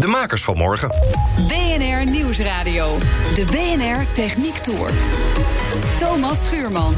De 0.00 0.06
makers 0.06 0.42
van 0.42 0.56
morgen. 0.56 0.88
BNR 1.46 2.10
Nieuwsradio. 2.10 2.98
De 3.34 3.44
BNR 3.44 4.12
Techniek 4.12 4.56
Tour. 4.56 4.90
Thomas 5.98 6.46
Schuurman. 6.46 6.94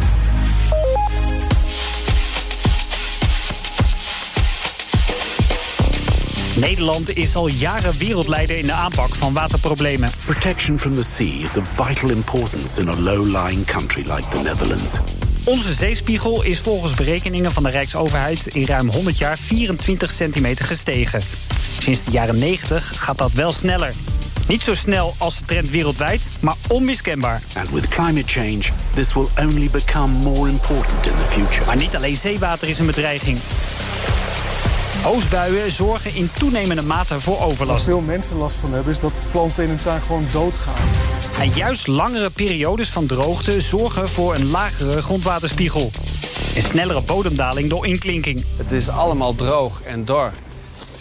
Nederland 6.57 7.17
is 7.17 7.35
al 7.35 7.47
jaren 7.47 7.99
wereldleider 7.99 8.57
in 8.57 8.67
de 8.67 8.73
aanpak 8.73 9.15
van 9.15 9.33
waterproblemen. 9.33 10.11
Protection 10.25 10.79
from 10.79 10.95
the 10.95 11.03
sea 11.03 11.43
is 11.43 11.57
of 11.57 11.69
vital 11.69 12.11
importance 12.11 12.81
in 12.81 12.89
a 12.89 12.97
low-lying 12.97 13.67
country 13.67 14.03
like 14.03 14.29
the 14.29 14.39
Netherlands. 14.39 14.99
Onze 15.45 15.75
zeespiegel 15.75 16.43
is 16.43 16.61
volgens 16.61 16.95
berekeningen 16.95 17.53
van 17.53 17.63
de 17.63 17.71
Rijksoverheid 17.71 18.47
in 18.47 18.67
ruim 18.67 18.91
100 18.91 19.19
jaar 19.19 19.39
24 19.39 20.11
centimeter 20.11 20.65
gestegen. 20.65 21.23
Sinds 21.83 22.05
de 22.05 22.11
jaren 22.11 22.39
90 22.39 22.93
gaat 22.95 23.19
dat 23.19 23.33
wel 23.33 23.53
sneller. 23.53 23.95
Niet 24.49 24.63
zo 24.63 24.75
snel 24.75 25.15
als 25.19 25.39
de 25.39 25.45
trend 25.45 25.71
wereldwijd, 25.71 26.31
maar 26.41 26.55
onmiskenbaar. 26.69 27.43
And 27.55 27.71
with 27.71 27.89
climate 27.89 28.29
change, 28.29 28.63
this 28.95 29.13
will 29.15 29.27
only 29.41 29.69
become 29.71 30.13
more 30.13 30.49
important 30.49 31.07
in 31.07 31.13
the 31.13 31.25
future. 31.25 31.65
Maar 31.67 31.77
niet 31.77 31.97
alleen 31.97 32.17
zeewater 32.17 32.69
is 32.69 32.79
een 32.79 32.87
bedreiging. 32.87 33.39
Oostbuien 35.05 35.71
zorgen 35.71 36.15
in 36.15 36.31
toenemende 36.39 36.83
mate 36.83 37.21
voor 37.21 37.39
Waar 37.39 37.47
overlast. 37.47 37.85
veel 37.85 38.01
mensen 38.01 38.37
last 38.37 38.55
van 38.55 38.73
hebben, 38.73 38.93
is 38.93 39.01
dat 39.01 39.21
planten 39.31 39.65
in 39.65 39.71
een 39.71 39.83
tuin 39.83 40.01
gewoon 40.01 40.27
doodgaan. 40.33 40.75
En 41.41 41.51
juist 41.55 41.87
langere 41.87 42.31
periodes 42.31 42.89
van 42.89 43.07
droogte 43.07 43.61
zorgen 43.61 44.09
voor 44.09 44.35
een 44.35 44.51
lagere 44.51 45.03
grondwaterspiegel. 45.03 45.91
En 46.55 46.63
snellere 46.63 47.01
bodemdaling 47.01 47.71
door 47.71 47.87
inklinking. 47.87 48.45
Het 48.57 48.73
is 48.73 48.89
allemaal 48.89 49.35
droog 49.35 49.83
en 49.83 50.05
dor. 50.05 50.33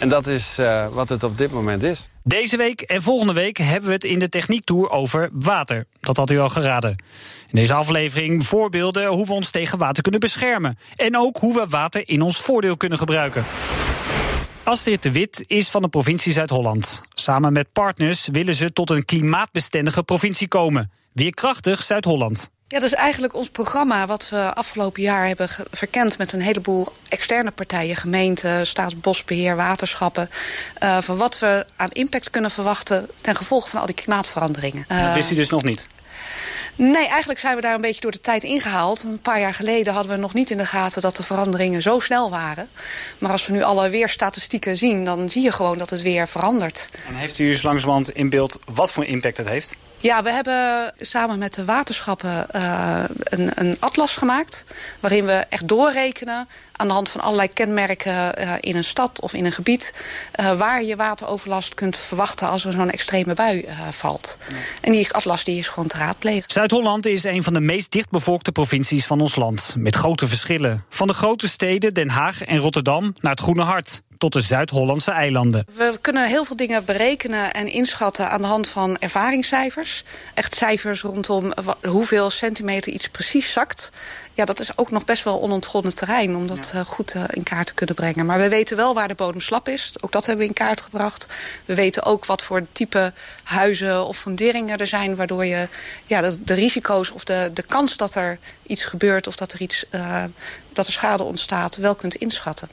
En 0.02 0.08
dat 0.08 0.26
is 0.26 0.58
eh, 0.58 0.88
wat 0.88 1.08
het 1.08 1.22
op 1.22 1.38
dit 1.38 1.52
moment 1.52 1.82
is. 1.82 2.08
Deze 2.22 2.56
week 2.56 2.80
en 2.80 3.02
volgende 3.02 3.32
week 3.32 3.56
hebben 3.56 3.88
we 3.88 3.94
het 3.94 4.04
in 4.04 4.18
de 4.18 4.28
Techniektour 4.28 4.90
over 4.90 5.30
water. 5.32 5.86
Dat 6.00 6.16
had 6.16 6.30
u 6.30 6.38
al 6.38 6.48
geraden. 6.48 6.90
In 7.48 7.54
deze 7.54 7.74
aflevering 7.74 8.46
voorbeelden 8.46 9.06
hoe 9.06 9.26
we 9.26 9.32
ons 9.32 9.50
tegen 9.50 9.78
water 9.78 10.02
kunnen 10.02 10.20
beschermen. 10.20 10.78
En 10.96 11.18
ook 11.18 11.36
hoe 11.36 11.54
we 11.54 11.66
water 11.68 12.08
in 12.08 12.22
ons 12.22 12.40
voordeel 12.40 12.76
kunnen 12.76 12.98
gebruiken. 12.98 13.44
Astrid 14.62 15.02
de 15.02 15.12
Wit 15.12 15.44
is 15.46 15.68
van 15.68 15.82
de 15.82 15.88
provincie 15.88 16.32
Zuid-Holland. 16.32 17.02
Samen 17.14 17.52
met 17.52 17.72
partners 17.72 18.28
willen 18.32 18.54
ze 18.54 18.72
tot 18.72 18.90
een 18.90 19.04
klimaatbestendige 19.04 20.02
provincie 20.02 20.48
komen. 20.48 20.90
Weerkrachtig 21.12 21.82
Zuid-Holland. 21.82 22.50
Ja, 22.72 22.78
dat 22.78 22.88
is 22.88 22.94
eigenlijk 22.94 23.34
ons 23.34 23.48
programma 23.50 24.06
wat 24.06 24.28
we 24.28 24.54
afgelopen 24.54 25.02
jaar 25.02 25.26
hebben 25.26 25.48
verkend 25.70 26.18
met 26.18 26.32
een 26.32 26.40
heleboel 26.40 26.86
externe 27.08 27.50
partijen, 27.50 27.96
gemeenten, 27.96 28.66
staatsbosbeheer, 28.66 29.56
waterschappen. 29.56 30.30
eh, 30.78 30.98
van 31.00 31.16
wat 31.16 31.38
we 31.38 31.66
aan 31.76 31.88
impact 31.92 32.30
kunnen 32.30 32.50
verwachten 32.50 33.08
ten 33.20 33.36
gevolge 33.36 33.68
van 33.68 33.80
al 33.80 33.86
die 33.86 33.94
klimaatveranderingen. 33.94 34.84
Dat 34.88 34.98
Eh, 34.98 35.14
wist 35.14 35.30
u 35.30 35.34
dus 35.34 35.48
nog 35.50 35.62
niet. 35.62 35.88
Nee, 36.74 37.06
eigenlijk 37.06 37.40
zijn 37.40 37.54
we 37.56 37.60
daar 37.62 37.74
een 37.74 37.80
beetje 37.80 38.00
door 38.00 38.10
de 38.10 38.20
tijd 38.20 38.42
ingehaald. 38.44 39.02
Een 39.02 39.20
paar 39.20 39.40
jaar 39.40 39.54
geleden 39.54 39.92
hadden 39.94 40.12
we 40.12 40.18
nog 40.18 40.34
niet 40.34 40.50
in 40.50 40.56
de 40.56 40.66
gaten 40.66 41.02
dat 41.02 41.16
de 41.16 41.22
veranderingen 41.22 41.82
zo 41.82 41.98
snel 42.00 42.30
waren. 42.30 42.68
Maar 43.18 43.30
als 43.30 43.46
we 43.46 43.52
nu 43.52 43.62
alle 43.62 43.88
weerstatistieken 43.88 44.76
zien, 44.76 45.04
dan 45.04 45.30
zie 45.30 45.42
je 45.42 45.52
gewoon 45.52 45.78
dat 45.78 45.90
het 45.90 46.02
weer 46.02 46.28
verandert. 46.28 46.88
En 47.08 47.14
heeft 47.14 47.38
u 47.38 47.46
dus 47.46 47.62
langzamerhand 47.62 48.10
in 48.10 48.30
beeld 48.30 48.58
wat 48.74 48.92
voor 48.92 49.04
impact 49.04 49.36
het 49.36 49.48
heeft? 49.48 49.74
Ja, 50.02 50.22
we 50.22 50.30
hebben 50.30 50.92
samen 51.00 51.38
met 51.38 51.54
de 51.54 51.64
waterschappen 51.64 52.50
eh, 52.50 53.04
een, 53.24 53.50
een 53.54 53.76
atlas 53.80 54.16
gemaakt. 54.16 54.64
Waarin 55.00 55.24
we 55.24 55.32
echt 55.32 55.68
doorrekenen 55.68 56.48
aan 56.72 56.86
de 56.88 56.92
hand 56.94 57.08
van 57.08 57.20
allerlei 57.20 57.48
kenmerken 57.48 58.36
eh, 58.36 58.52
in 58.60 58.76
een 58.76 58.84
stad 58.84 59.20
of 59.20 59.34
in 59.34 59.44
een 59.44 59.52
gebied. 59.52 59.94
eh, 60.32 60.56
waar 60.58 60.82
je 60.82 60.96
wateroverlast 60.96 61.74
kunt 61.74 61.96
verwachten 61.96 62.48
als 62.48 62.64
er 62.64 62.72
zo'n 62.72 62.90
extreme 62.90 63.34
bui 63.34 63.60
eh, 63.60 63.88
valt. 63.88 64.38
En 64.80 64.92
die 64.92 65.12
atlas 65.12 65.44
die 65.44 65.58
is 65.58 65.68
gewoon 65.68 65.88
te 65.88 65.96
raadplegen. 65.96 66.44
Zuid-Holland 66.46 67.06
is 67.06 67.24
een 67.24 67.42
van 67.42 67.52
de 67.52 67.60
meest 67.60 67.90
dichtbevolkte 67.90 68.52
provincies 68.52 69.06
van 69.06 69.20
ons 69.20 69.36
land. 69.36 69.74
Met 69.78 69.94
grote 69.94 70.28
verschillen. 70.28 70.84
Van 70.88 71.06
de 71.06 71.14
grote 71.14 71.48
steden 71.48 71.94
Den 71.94 72.08
Haag 72.10 72.42
en 72.42 72.58
Rotterdam 72.58 73.14
naar 73.20 73.32
het 73.32 73.40
Groene 73.40 73.62
Hart. 73.62 74.02
Tot 74.22 74.32
de 74.32 74.40
Zuid-Hollandse 74.40 75.10
eilanden. 75.10 75.66
We 75.76 75.98
kunnen 76.00 76.26
heel 76.26 76.44
veel 76.44 76.56
dingen 76.56 76.84
berekenen 76.84 77.52
en 77.52 77.66
inschatten 77.66 78.30
aan 78.30 78.42
de 78.42 78.48
hand 78.48 78.68
van 78.68 78.96
ervaringscijfers. 78.98 80.04
Echt 80.34 80.54
cijfers 80.54 81.02
rondom 81.02 81.52
hoeveel 81.82 82.30
centimeter 82.30 82.92
iets 82.92 83.08
precies 83.08 83.52
zakt. 83.52 83.90
Ja, 84.34 84.44
dat 84.44 84.60
is 84.60 84.78
ook 84.78 84.90
nog 84.90 85.04
best 85.04 85.24
wel 85.24 85.40
onontgonnen 85.40 85.94
terrein 85.94 86.36
om 86.36 86.46
dat 86.46 86.70
eh, 86.74 86.80
goed 86.80 87.12
eh, 87.12 87.24
in 87.30 87.42
kaart 87.42 87.66
te 87.66 87.74
kunnen 87.74 87.94
brengen. 87.94 88.26
Maar 88.26 88.38
we 88.38 88.48
weten 88.48 88.76
wel 88.76 88.94
waar 88.94 89.08
de 89.08 89.14
bodem 89.14 89.40
slap 89.40 89.68
is. 89.68 89.92
Ook 90.00 90.12
dat 90.12 90.26
hebben 90.26 90.44
we 90.44 90.50
in 90.50 90.56
kaart 90.56 90.80
gebracht. 90.80 91.26
We 91.64 91.74
weten 91.74 92.02
ook 92.02 92.24
wat 92.24 92.42
voor 92.42 92.66
type 92.72 93.12
huizen 93.42 94.06
of 94.06 94.18
funderingen 94.18 94.78
er 94.78 94.86
zijn... 94.86 95.16
waardoor 95.16 95.44
je 95.44 95.68
ja, 96.06 96.20
de, 96.20 96.44
de 96.44 96.54
risico's 96.54 97.10
of 97.10 97.24
de, 97.24 97.50
de 97.54 97.62
kans 97.62 97.96
dat 97.96 98.14
er 98.14 98.38
iets 98.66 98.84
gebeurt... 98.84 99.26
of 99.26 99.36
dat 99.36 99.52
er, 99.52 99.60
iets, 99.60 99.84
eh, 99.90 100.24
dat 100.72 100.86
er 100.86 100.92
schade 100.92 101.22
ontstaat, 101.22 101.76
wel 101.76 101.94
kunt 101.94 102.14
inschatten. 102.14 102.68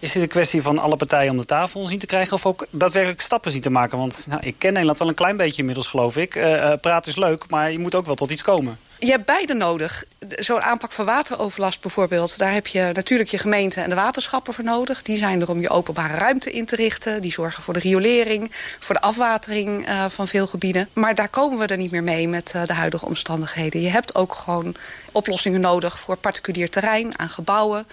Is 0.00 0.12
dit 0.12 0.22
een 0.22 0.28
kwestie 0.28 0.62
van 0.62 0.78
alle 0.78 0.96
partijen 0.96 1.30
om 1.30 1.36
de 1.36 1.44
tafel 1.44 1.86
zien 1.86 1.98
te 1.98 2.06
krijgen... 2.06 2.34
of 2.34 2.46
ook 2.46 2.66
daadwerkelijk 2.70 3.20
stappen 3.20 3.50
zien 3.50 3.60
te 3.60 3.70
maken? 3.70 3.98
Want 3.98 4.26
nou, 4.28 4.40
ik 4.44 4.54
ken 4.58 4.72
Nederland 4.72 4.98
wel 4.98 5.08
een 5.08 5.14
klein 5.14 5.36
beetje 5.36 5.58
inmiddels, 5.58 5.86
geloof 5.86 6.16
ik. 6.16 6.34
Eh 6.34 6.58
eh, 6.58 6.80
praten 6.80 7.10
is 7.10 7.16
leuk, 7.16 7.44
maar 7.48 7.72
je 7.72 7.78
moet 7.78 7.94
ook 7.94 8.06
wel 8.06 8.14
tot 8.14 8.30
iets 8.30 8.42
komen. 8.42 8.78
Je 8.98 9.10
hebt 9.10 9.24
beide 9.24 9.54
nodig. 9.54 10.04
Zo'n 10.28 10.62
aanpak 10.62 10.92
van 10.92 11.04
wateroverlast 11.04 11.80
bijvoorbeeld... 11.80 12.38
daar 12.38 12.52
heb 12.52 12.66
je 12.66 12.90
natuurlijk 12.92 13.30
je 13.30 13.38
gemeente 13.38 13.80
en 13.80 13.88
de 13.88 13.96
waterschappen 13.96 14.54
voor 14.54 14.64
nodig. 14.64 15.02
Die 15.02 15.16
zijn 15.16 15.40
er 15.40 15.50
om 15.50 15.60
je 15.60 15.68
openbare 15.68 16.14
ruimte 16.14 16.50
in 16.50 16.64
te 16.64 16.76
richten. 16.76 17.22
Die 17.22 17.32
zorgen 17.32 17.62
voor 17.62 17.74
de 17.74 17.80
riolering, 17.80 18.52
voor 18.78 18.94
de 18.94 19.00
afwatering 19.00 19.86
eh, 19.86 20.04
van 20.08 20.28
veel 20.28 20.46
gebieden. 20.46 20.88
Maar 20.92 21.14
daar 21.14 21.28
komen 21.28 21.58
we 21.58 21.66
er 21.66 21.76
niet 21.76 21.90
meer 21.90 22.02
mee 22.02 22.28
met 22.28 22.54
de 22.66 22.72
huidige 22.72 23.06
omstandigheden. 23.06 23.80
Je 23.80 23.88
hebt 23.88 24.14
ook 24.14 24.34
gewoon 24.34 24.74
oplossingen 25.12 25.60
nodig 25.60 25.98
voor 25.98 26.16
particulier 26.16 26.70
terrein, 26.70 27.18
aan 27.18 27.30
gebouwen... 27.30 27.86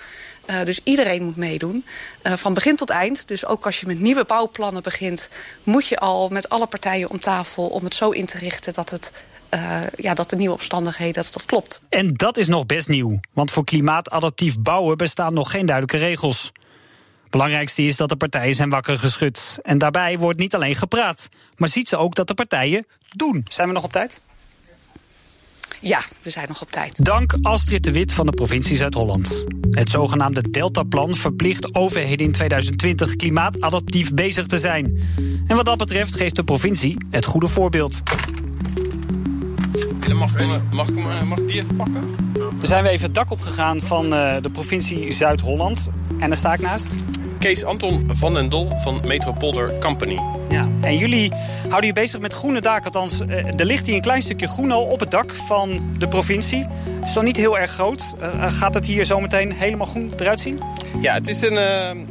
Uh, 0.49 0.63
dus 0.63 0.79
iedereen 0.83 1.23
moet 1.23 1.35
meedoen, 1.35 1.85
uh, 2.23 2.33
van 2.33 2.53
begin 2.53 2.75
tot 2.75 2.89
eind. 2.89 3.27
Dus 3.27 3.45
ook 3.45 3.65
als 3.65 3.79
je 3.79 3.87
met 3.87 3.99
nieuwe 3.99 4.25
bouwplannen 4.25 4.83
begint... 4.83 5.29
moet 5.63 5.87
je 5.87 5.97
al 5.97 6.29
met 6.29 6.49
alle 6.49 6.67
partijen 6.67 7.09
om 7.09 7.19
tafel 7.19 7.67
om 7.67 7.83
het 7.83 7.95
zo 7.95 8.09
in 8.09 8.25
te 8.25 8.37
richten... 8.37 8.73
dat, 8.73 8.89
het, 8.89 9.11
uh, 9.53 9.81
ja, 9.97 10.13
dat 10.13 10.29
de 10.29 10.35
nieuwe 10.35 10.53
omstandigheden, 10.53 11.23
dat 11.23 11.33
dat 11.33 11.45
klopt. 11.45 11.81
En 11.89 12.13
dat 12.13 12.37
is 12.37 12.47
nog 12.47 12.65
best 12.65 12.87
nieuw. 12.87 13.19
Want 13.33 13.51
voor 13.51 13.63
klimaatadaptief 13.63 14.59
bouwen 14.59 14.97
bestaan 14.97 15.33
nog 15.33 15.51
geen 15.51 15.65
duidelijke 15.65 16.05
regels. 16.05 16.51
Belangrijkste 17.29 17.83
is 17.83 17.97
dat 17.97 18.09
de 18.09 18.15
partijen 18.15 18.55
zijn 18.55 18.69
wakker 18.69 18.99
geschud. 18.99 19.59
En 19.63 19.77
daarbij 19.77 20.17
wordt 20.17 20.39
niet 20.39 20.55
alleen 20.55 20.75
gepraat, 20.75 21.29
maar 21.55 21.69
ziet 21.69 21.89
ze 21.89 21.97
ook 21.97 22.15
dat 22.15 22.27
de 22.27 22.33
partijen 22.33 22.85
doen. 23.09 23.45
Zijn 23.49 23.67
we 23.67 23.73
nog 23.73 23.83
op 23.83 23.91
tijd? 23.91 24.21
Ja, 25.87 26.01
we 26.21 26.29
zijn 26.29 26.47
nog 26.47 26.61
op 26.61 26.71
tijd. 26.71 27.05
Dank 27.05 27.33
Astrid 27.41 27.83
de 27.83 27.91
Wit 27.91 28.13
van 28.13 28.25
de 28.25 28.31
provincie 28.31 28.77
Zuid-Holland. 28.77 29.45
Het 29.69 29.89
zogenaamde 29.89 30.49
Deltaplan 30.49 31.15
verplicht 31.15 31.75
overheden 31.75 32.25
in 32.25 32.31
2020 32.31 33.15
klimaatadaptief 33.15 34.13
bezig 34.13 34.45
te 34.45 34.59
zijn. 34.59 35.01
En 35.47 35.55
wat 35.55 35.65
dat 35.65 35.77
betreft 35.77 36.15
geeft 36.15 36.35
de 36.35 36.43
provincie 36.43 36.97
het 37.11 37.25
goede 37.25 37.47
voorbeeld. 37.47 38.01
Mag 40.13 40.39
ik, 40.39 40.61
mag, 40.71 40.87
ik, 40.87 41.23
mag 41.25 41.37
ik 41.37 41.47
die 41.47 41.61
even 41.61 41.75
pakken? 41.75 42.01
We 42.59 42.65
zijn 42.65 42.83
we 42.83 42.89
even 42.89 43.05
het 43.05 43.15
dak 43.15 43.31
opgegaan 43.31 43.81
van 43.81 44.05
uh, 44.05 44.35
de 44.41 44.49
provincie 44.49 45.11
Zuid-Holland. 45.11 45.91
En 46.19 46.27
daar 46.27 46.37
sta 46.37 46.53
ik 46.53 46.61
naast. 46.61 46.87
Kees 47.45 47.63
Anton 47.63 48.09
van 48.11 48.33
den 48.33 48.49
Dol 48.49 48.71
van 48.75 49.01
Metropolder 49.07 49.79
Company. 49.79 50.19
Ja, 50.49 50.69
en 50.81 50.97
jullie 50.97 51.31
houden 51.61 51.85
je 51.85 51.93
bezig 51.93 52.19
met 52.19 52.33
groene 52.33 52.61
daken. 52.61 52.85
Althans, 52.85 53.21
uh, 53.21 53.59
er 53.59 53.65
ligt 53.65 53.85
hier 53.85 53.95
een 53.95 54.01
klein 54.01 54.21
stukje 54.21 54.47
groen 54.47 54.71
al 54.71 54.83
op 54.83 54.99
het 54.99 55.11
dak 55.11 55.33
van 55.33 55.93
de 55.97 56.07
provincie. 56.07 56.65
Het 56.99 57.07
is 57.07 57.13
dan 57.13 57.23
niet 57.23 57.35
heel 57.37 57.59
erg 57.59 57.71
groot. 57.71 58.15
Uh, 58.21 58.51
gaat 58.51 58.73
het 58.73 58.85
hier 58.85 59.05
zometeen 59.05 59.51
helemaal 59.51 59.85
groen 59.85 60.11
eruit 60.17 60.39
zien? 60.39 60.59
Ja, 61.01 61.13
het 61.13 61.27
is, 61.27 61.41
een, 61.41 61.53
uh, 61.53 61.59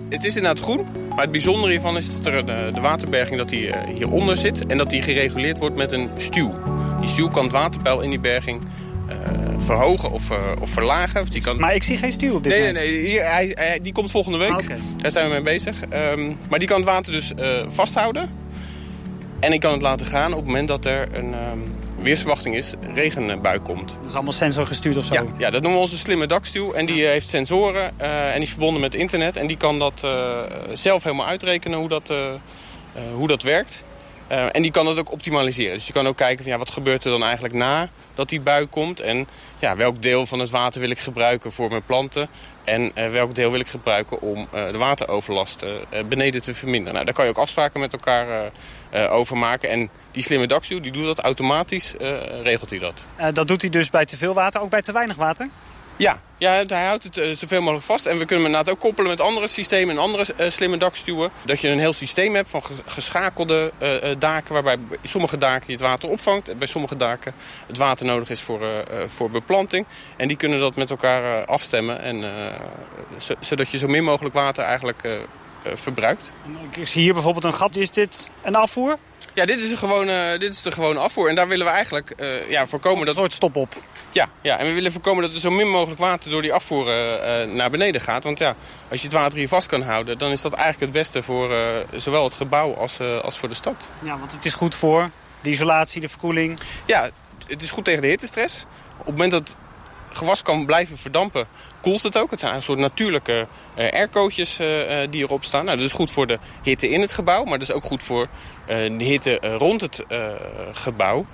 het 0.09 0.25
is 0.25 0.37
inderdaad 0.37 0.65
groen. 0.65 0.87
Maar 1.09 1.23
het 1.23 1.31
bijzondere 1.31 1.71
hiervan 1.71 1.97
is 1.97 2.17
dat 2.17 2.27
er 2.27 2.47
de, 2.47 2.71
de 2.75 2.81
waterberging 2.81 3.39
dat 3.39 3.49
die, 3.49 3.71
hieronder 3.95 4.37
zit... 4.37 4.67
en 4.67 4.79
dat 4.79 4.91
die 4.91 5.03
gereguleerd 5.03 5.59
wordt 5.59 5.77
met 5.77 5.93
een 5.93 6.11
stuw. 6.17 6.53
Die 7.01 7.09
stuw 7.09 7.29
kan 7.29 7.43
het 7.43 7.53
waterpeil 7.53 8.01
in 8.01 8.11
die 8.11 8.21
berging 8.21 8.63
uh, 9.09 9.44
verhogen 9.61 10.11
of, 10.11 10.31
uh, 10.31 10.39
of 10.61 10.71
verlagen. 10.71 11.21
Of 11.21 11.29
die 11.29 11.43
kan... 11.43 11.61
Maar 11.61 11.75
ik 11.75 11.83
zie 11.83 11.97
geen 11.97 12.13
stuw 12.13 12.35
op 12.35 12.43
dit 12.43 12.53
nee, 12.53 12.61
moment. 12.61 12.79
Nee, 12.79 12.91
nee, 12.91 13.01
hier, 13.01 13.31
hij, 13.31 13.51
hij, 13.55 13.81
die 13.83 13.93
komt 13.93 14.11
volgende 14.11 14.39
week. 14.39 14.51
Ah, 14.51 14.59
okay. 14.59 14.79
Daar 14.97 15.11
zijn 15.11 15.27
we 15.27 15.33
mee 15.33 15.43
bezig. 15.43 15.77
Um, 15.93 16.37
maar 16.49 16.59
die 16.59 16.69
kan 16.69 16.77
het 16.77 16.87
water 16.87 17.13
dus 17.13 17.33
uh, 17.39 17.65
vasthouden. 17.69 18.31
En 19.41 19.53
ik 19.53 19.61
kan 19.61 19.73
het 19.73 19.83
laten 19.83 20.07
gaan 20.07 20.31
op 20.31 20.39
het 20.39 20.47
moment 20.47 20.69
dat 20.69 20.85
er 20.85 21.09
een 21.17 21.35
um, 21.35 21.75
weersverwachting 21.99 22.57
is, 22.57 22.73
regenbui 22.95 23.59
komt. 23.59 23.89
Dat 23.89 24.07
is 24.07 24.15
allemaal 24.15 24.33
sensorgestuurd 24.33 24.97
of 24.97 25.05
zo? 25.05 25.15
Ja, 25.15 25.25
ja, 25.39 25.51
dat 25.51 25.63
noemen 25.63 25.81
we 25.81 25.87
onze 25.87 25.99
slimme 25.99 26.27
dakstuw. 26.27 26.73
En 26.73 26.87
die 26.87 27.07
heeft 27.07 27.29
sensoren 27.29 27.99
en 27.99 28.33
die 28.33 28.43
is 28.43 28.51
verbonden 28.51 28.81
met 28.81 28.95
internet. 28.95 29.37
En 29.37 29.47
die 29.47 29.57
kan 29.57 29.79
dat 29.79 30.09
zelf 30.73 31.03
helemaal 31.03 31.27
uitrekenen 31.27 31.79
hoe 31.79 31.89
dat, 31.89 32.13
hoe 33.15 33.27
dat 33.27 33.43
werkt. 33.43 33.85
En 34.29 34.63
die 34.63 34.71
kan 34.71 34.85
dat 34.85 34.99
ook 34.99 35.13
optimaliseren. 35.13 35.75
Dus 35.75 35.87
je 35.87 35.93
kan 35.93 36.07
ook 36.07 36.17
kijken 36.17 36.43
van 36.43 36.53
ja, 36.53 36.59
wat 36.59 36.71
gebeurt 36.71 37.05
er 37.05 37.11
dan 37.11 37.23
eigenlijk 37.23 37.55
na 37.55 37.89
dat 38.15 38.29
die 38.29 38.41
bui 38.41 38.67
komt. 38.67 39.01
En 39.01 39.27
ja, 39.59 39.77
welk 39.77 40.03
deel 40.03 40.27
van 40.27 40.39
het 40.39 40.51
water 40.51 40.81
wil 40.81 40.91
ik 40.91 40.99
gebruiken 40.99 41.53
voor 41.53 41.69
mijn 41.71 41.85
planten. 41.85 42.29
En 42.65 42.93
uh, 42.95 43.11
welk 43.11 43.35
deel 43.35 43.51
wil 43.51 43.61
ik 43.61 43.67
gebruiken 43.67 44.21
om 44.21 44.49
uh, 44.55 44.71
de 44.71 44.79
wateroverlast 44.79 45.65
beneden 46.09 46.43
te 46.43 46.55
verminderen. 46.55 46.93
Nou, 46.93 47.05
daar 47.05 47.15
kan 47.15 47.25
je 47.25 47.31
ook 47.31 47.39
afspraken 47.39 47.81
met 47.81 47.93
elkaar 47.93 48.51
over 49.11 49.37
maken. 49.37 49.71
En 49.71 49.91
die 50.11 50.23
slimme 50.23 50.47
dakstuw 50.47 50.81
die 50.81 50.93
doet 50.93 51.07
dat 51.07 51.21
automatisch, 51.21 51.95
regelt 52.43 52.71
hij 52.71 52.79
dat. 52.79 53.07
dat 53.33 53.49
doet 53.49 53.61
hij 53.61 53.71
dus 53.71 53.91
bij 53.91 54.05
te 54.05 54.17
veel 54.17 54.35
water, 54.35 54.61
ook 54.61 54.71
bij 54.71 54.83
te 54.83 54.93
weinig 54.93 55.17
water? 55.17 55.49
Ja, 55.97 56.21
ja 56.39 56.65
hij 56.67 56.87
houdt 56.87 57.05
het 57.05 57.17
uh, 57.17 57.35
zoveel 57.35 57.61
mogelijk 57.61 57.85
vast. 57.85 58.07
En 58.07 58.19
we 58.19 58.25
kunnen 58.25 58.45
hem 58.45 58.55
inderdaad 58.55 58.75
ook 58.75 58.81
koppelen 58.81 59.11
met 59.11 59.21
andere 59.21 59.49
systemen 59.49 59.95
en 59.95 60.03
andere 60.03 60.27
uh, 60.41 60.51
slimme 60.51 60.77
dakstuwen. 60.77 61.31
Dat 61.45 61.61
je 61.61 61.69
een 61.69 61.79
heel 61.79 61.93
systeem 61.93 62.35
hebt 62.35 62.51
van 62.51 62.63
geschakelde 62.87 63.73
uh, 63.83 64.11
daken... 64.19 64.53
waarbij 64.53 64.79
bij 64.79 64.99
sommige 65.03 65.39
daken 65.39 65.67
je 65.67 65.73
het 65.73 65.81
water 65.81 66.09
opvangt... 66.09 66.49
en 66.49 66.59
bij 66.59 66.67
sommige 66.67 66.97
daken 66.97 67.35
het 67.67 67.79
water 67.79 68.07
nodig 68.07 68.31
is 68.31 68.41
voor, 68.41 68.61
voor 69.07 69.31
beplanting. 69.31 69.87
En 70.17 70.29
die 70.29 70.37
kunnen 70.37 70.59
dat 70.59 70.77
met 70.77 70.91
elkaar 70.91 71.45
afstemmen. 71.45 72.01
En, 72.01 72.25
zodat 73.41 73.71
je 73.71 73.79
zo 73.79 73.87
min 73.87 74.05
mogelijk 74.05 74.35
water 74.35 74.65
eigenlijk 74.65 75.03
verbruikt. 75.75 76.33
Ik 76.71 76.87
zie 76.87 77.03
hier 77.03 77.13
bijvoorbeeld 77.13 77.45
een 77.45 77.55
gat. 77.55 77.77
Is 77.77 77.91
dit 77.91 78.31
een 78.43 78.55
afvoer? 78.55 78.99
Ja, 79.35 79.45
dit 79.45 79.61
is, 79.63 79.71
een 79.71 79.77
gewone, 79.77 80.39
dit 80.39 80.53
is 80.53 80.63
de 80.63 80.73
gewone 80.73 80.99
afvoer. 80.99 81.29
En 81.29 81.35
daar 81.35 81.49
willen 81.49 81.67
we 81.67 81.73
eigenlijk 81.73 82.15
ja, 82.49 82.67
voorkomen 82.67 83.07
dat... 83.07 83.15
Een 83.15 83.21
soort 83.21 83.33
stop 83.33 83.57
op. 83.57 83.75
Ja, 84.11 84.29
ja, 84.41 84.59
en 84.59 84.67
we 84.67 84.73
willen 84.73 84.93
voorkomen 84.93 85.23
dat 85.23 85.35
er 85.35 85.41
zo 85.41 85.51
min 85.51 85.69
mogelijk 85.69 86.01
water 86.01 86.31
door 86.31 86.43
die 86.43 86.53
afvoer 86.53 86.87
uh, 86.87 87.53
naar 87.53 87.71
beneden 87.71 88.01
gaat. 88.01 88.25
Want 88.25 88.39
ja, 88.39 88.55
als 88.91 89.01
je 89.01 89.07
het 89.07 89.17
water 89.17 89.39
hier 89.39 89.49
vast 89.49 89.67
kan 89.67 89.83
houden, 89.83 90.19
dan 90.19 90.31
is 90.31 90.41
dat 90.41 90.53
eigenlijk 90.53 90.83
het 90.83 90.93
beste 90.93 91.23
voor 91.23 91.51
uh, 91.51 91.59
zowel 91.97 92.25
het 92.25 92.35
gebouw 92.35 92.75
als, 92.75 93.01
als 93.01 93.39
voor 93.39 93.49
de 93.49 93.55
stad. 93.55 93.89
Ja, 94.03 94.19
want 94.19 94.33
het 94.33 94.45
is 94.45 94.55
goed 94.55 94.75
voor 94.75 95.11
de 95.41 95.51
isolatie, 95.51 96.01
de 96.01 96.09
verkoeling. 96.09 96.59
Ja, 96.85 97.11
het 97.47 97.63
is 97.63 97.71
goed 97.71 97.85
tegen 97.85 98.03
de 98.03 98.09
hittestress. 98.09 98.65
Op 98.99 99.07
het 99.07 99.17
moment 99.17 99.31
dat 99.31 99.57
gewas 100.17 100.43
kan 100.43 100.67
blijven 100.67 100.99
verdampen, 100.99 101.47
koelt 101.81 102.03
het 102.03 102.19
ook. 102.19 102.31
Het 102.31 102.41
zijn 102.41 102.55
een 102.55 102.63
soort 102.63 102.79
natuurlijke 102.79 103.47
uh, 103.79 103.93
aircootjes 103.93 104.57
die 105.11 105.23
erop 105.23 105.45
staan. 105.45 105.65
Nou, 105.65 105.77
dat 105.77 105.87
is 105.87 105.93
goed 105.93 106.11
voor 106.11 106.27
de 106.27 106.39
hitte 106.63 106.89
in 106.89 107.01
het 107.01 107.13
gebouw, 107.13 107.45
maar 107.45 107.59
dat 107.59 107.69
is 107.69 107.75
ook 107.75 107.85
goed 107.85 108.03
voor 108.03 108.29
de 108.67 108.95
hitte 108.99 109.39
rond 109.59 109.81
het 109.81 110.05
gebouw. 110.73 111.27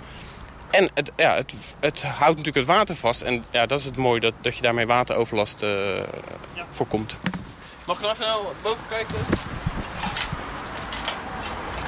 En 0.70 0.90
het, 0.94 1.12
ja, 1.16 1.34
het, 1.34 1.54
het 1.80 2.02
houdt 2.02 2.36
natuurlijk 2.36 2.66
het 2.66 2.76
water 2.76 2.96
vast. 2.96 3.22
En 3.22 3.44
ja, 3.50 3.66
dat 3.66 3.78
is 3.78 3.84
het 3.84 3.96
mooie, 3.96 4.20
dat, 4.20 4.34
dat 4.40 4.56
je 4.56 4.62
daarmee 4.62 4.86
wateroverlast 4.86 5.60
ja. 5.60 6.66
voorkomt. 6.70 7.18
Mag 7.86 7.96
ik 7.96 8.02
nog 8.02 8.12
even 8.12 8.26
naar 8.26 8.36
boven 8.62 8.86
kijken? 8.88 9.16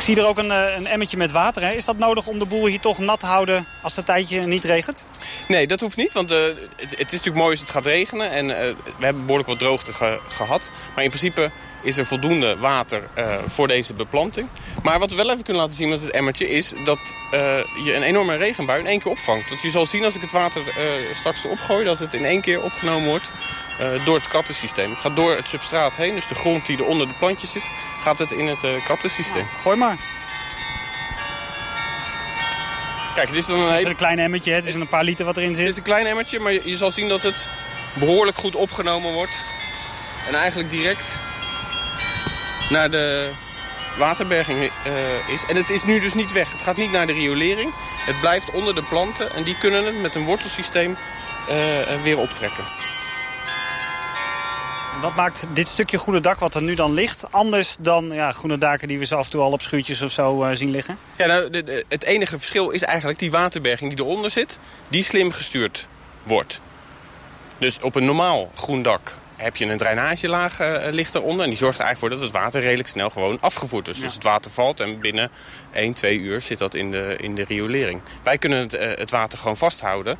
Zie 0.03 0.17
er 0.17 0.27
ook 0.27 0.39
een, 0.39 0.51
eh, 0.51 0.77
een 0.77 0.87
emmetje 0.87 1.17
met 1.17 1.31
water. 1.31 1.63
Hè. 1.63 1.73
Is 1.73 1.85
dat 1.85 1.99
nodig 1.99 2.27
om 2.27 2.39
de 2.39 2.47
boel 2.47 2.67
hier 2.67 2.81
toch 2.81 2.99
nat 2.99 3.21
te 3.21 3.27
houden 3.27 3.67
als 3.83 3.97
het 3.97 4.07
tijdje 4.07 4.41
niet 4.47 4.65
regent? 4.65 5.09
Nee, 5.49 5.67
dat 5.67 5.81
hoeft 5.81 5.97
niet. 5.97 6.13
Want 6.13 6.33
uh, 6.33 6.39
het, 6.77 6.93
is 6.93 6.99
natuurlijk 6.99 7.37
mooi 7.37 7.51
als 7.51 7.61
het 7.61 7.71
gaat 7.71 7.87
regenen. 7.87 8.31
En 8.31 8.49
uh, 8.49 8.57
we 8.99 9.05
hebben 9.05 9.23
behoorlijk 9.23 9.49
wat 9.49 9.59
droogte 9.59 9.93
ge 9.93 10.19
gehad. 10.29 10.71
Maar 10.95 11.05
in 11.05 11.11
principe 11.11 11.51
is 11.83 11.97
er 11.97 12.07
voldoende 12.07 12.57
water 12.57 13.09
voor 13.47 13.67
deze 13.67 13.95
beplanting. 13.95 14.49
Maar 14.83 14.99
wat 14.99 15.11
we 15.11 15.17
wel 15.17 15.31
even 15.31 15.43
kunnen 15.43 15.63
laten 15.63 15.77
zien 15.77 15.89
met 15.89 16.03
het 16.03 16.11
emmertje... 16.11 16.49
is 16.49 16.73
dat 16.85 16.99
je 17.85 17.95
een 17.95 18.03
enorme 18.03 18.37
regenbui 18.37 18.81
in 18.81 18.87
één 18.87 19.01
keer 19.01 19.11
opvangt. 19.11 19.49
Want 19.49 19.63
je 19.63 19.71
zal 19.71 19.87
zien 19.87 20.05
als 20.05 20.15
ik 20.15 20.21
het 20.21 20.33
water 20.33 20.63
straks 21.15 21.45
erop 21.45 21.59
gooi... 21.59 21.85
dat 21.85 21.99
het 21.99 22.15
in 22.15 22.25
één 22.25 22.41
keer 22.41 22.63
opgenomen 22.63 23.09
wordt 23.09 23.31
door 24.05 24.17
het 24.17 24.29
kattensysteem. 24.29 24.91
Het 24.91 25.01
gaat 25.01 25.17
door 25.17 25.37
het 25.37 25.49
substraat 25.49 25.97
heen, 25.97 26.15
dus 26.15 26.27
de 26.27 26.35
grond 26.35 26.67
die 26.67 26.79
er 26.79 26.85
onder 26.85 27.07
de 27.07 27.15
plantjes 27.19 27.53
zit... 27.53 27.65
gaat 28.01 28.19
het 28.19 28.33
in 28.33 28.47
het 28.47 28.67
kattensysteem. 28.85 29.49
Ja, 29.55 29.61
gooi 29.61 29.77
maar. 29.77 29.97
Kijk, 33.15 33.29
dit 33.29 33.37
is 33.37 33.47
dan 33.47 33.59
een, 33.59 33.73
het 33.73 33.81
is 33.81 33.87
een 33.87 33.97
klein 33.97 34.19
emmertje, 34.19 34.53
het 34.53 34.67
is 34.67 34.75
een 34.75 34.89
paar 34.89 35.05
liter 35.05 35.25
wat 35.25 35.37
erin 35.37 35.55
zit. 35.55 35.59
Het 35.59 35.69
is 35.69 35.77
een 35.77 35.83
klein 35.83 36.07
emmertje, 36.07 36.41
maar 36.41 36.53
je, 36.53 36.61
je 36.65 36.77
zal 36.77 36.91
zien 36.91 37.09
dat 37.09 37.23
het 37.23 37.49
behoorlijk 37.93 38.37
goed 38.37 38.55
opgenomen 38.55 39.13
wordt. 39.13 39.33
En 40.29 40.35
eigenlijk 40.35 40.71
direct 40.71 41.19
naar 42.71 42.91
de 42.91 43.31
waterberging 43.97 44.59
uh, 44.59 45.33
is. 45.33 45.45
En 45.47 45.57
het 45.57 45.71
is 45.71 45.85
nu 45.85 46.01
dus 46.01 46.15
niet 46.15 46.33
weg. 46.33 46.53
Het 46.53 46.61
gaat 46.61 46.77
niet 46.77 46.93
naar 46.93 47.07
de 47.07 47.13
riolering. 47.13 47.73
Het 47.99 48.21
blijft 48.21 48.51
onder 48.51 48.75
de 48.75 48.83
planten 48.83 49.35
en 49.35 49.43
die 49.43 49.59
kunnen 49.59 49.85
het 49.85 50.01
met 50.01 50.15
een 50.15 50.25
wortelsysteem 50.25 50.97
uh, 51.49 51.57
weer 52.03 52.19
optrekken. 52.19 52.65
Wat 55.03 55.15
maakt 55.15 55.47
dit 55.53 55.69
stukje 55.69 55.99
groene 55.99 56.21
dak 56.21 56.39
wat 56.39 56.55
er 56.55 56.63
nu 56.63 56.75
dan 56.75 56.93
ligt... 56.93 57.25
anders 57.31 57.77
dan 57.79 58.11
ja, 58.11 58.33
groene 58.33 58.59
daken 58.59 58.89
die 58.89 58.99
we 58.99 59.05
zo 59.05 59.17
af 59.17 59.25
en 59.25 59.31
toe 59.31 59.41
al 59.41 59.53
op 59.53 59.63
schuurtjes 59.63 60.03
of 60.03 60.11
zo 60.11 60.45
uh, 60.45 60.51
zien 60.53 60.71
liggen? 60.71 60.99
Ja, 61.17 61.27
nou, 61.27 61.51
de, 61.51 61.63
de, 61.63 61.85
het 61.89 62.05
enige 62.05 62.39
verschil 62.39 62.71
is 62.71 62.83
eigenlijk 62.83 63.19
die 63.19 63.31
waterberging 63.31 63.95
die 63.95 64.05
eronder 64.05 64.31
zit... 64.31 64.59
die 64.89 65.03
slim 65.03 65.31
gestuurd 65.31 65.89
wordt. 66.23 66.61
Dus 67.59 67.81
op 67.81 67.95
een 67.95 68.05
normaal 68.05 68.51
groen 68.55 68.83
dak 68.83 69.17
heb 69.37 69.57
je 69.57 69.67
een 69.67 69.79
drainagelaag 69.79 70.61
uh, 70.61 70.77
ligt 70.91 71.15
eronder. 71.15 71.45
En 71.45 71.51
die 71.51 71.59
zorgt 71.59 71.79
er 71.79 71.85
eigenlijk 71.85 71.99
voor 71.99 72.09
dat 72.09 72.33
het 72.33 72.43
water 72.43 72.61
redelijk 72.61 72.89
snel 72.89 73.11
gewoon 73.11 73.39
afgevoerd 73.41 73.89
is. 73.89 73.97
Ja. 73.97 74.03
Dus 74.03 74.15
het 74.15 74.23
water 74.23 74.51
valt 74.51 74.81
en 74.81 75.01
binnen 75.01 75.31
1, 75.73 75.93
2 75.93 76.19
uur 76.19 76.41
zit 76.41 76.59
dat 76.59 76.75
in 76.75 76.91
de, 76.91 77.17
in 77.21 77.35
de 77.35 77.45
riolering. 77.45 78.01
Wij 78.23 78.39
kunnen 78.39 78.59
het, 78.59 78.75
uh, 78.75 78.81
het 78.81 79.11
water 79.11 79.39
gewoon 79.39 79.57
vasthouden 79.57 80.19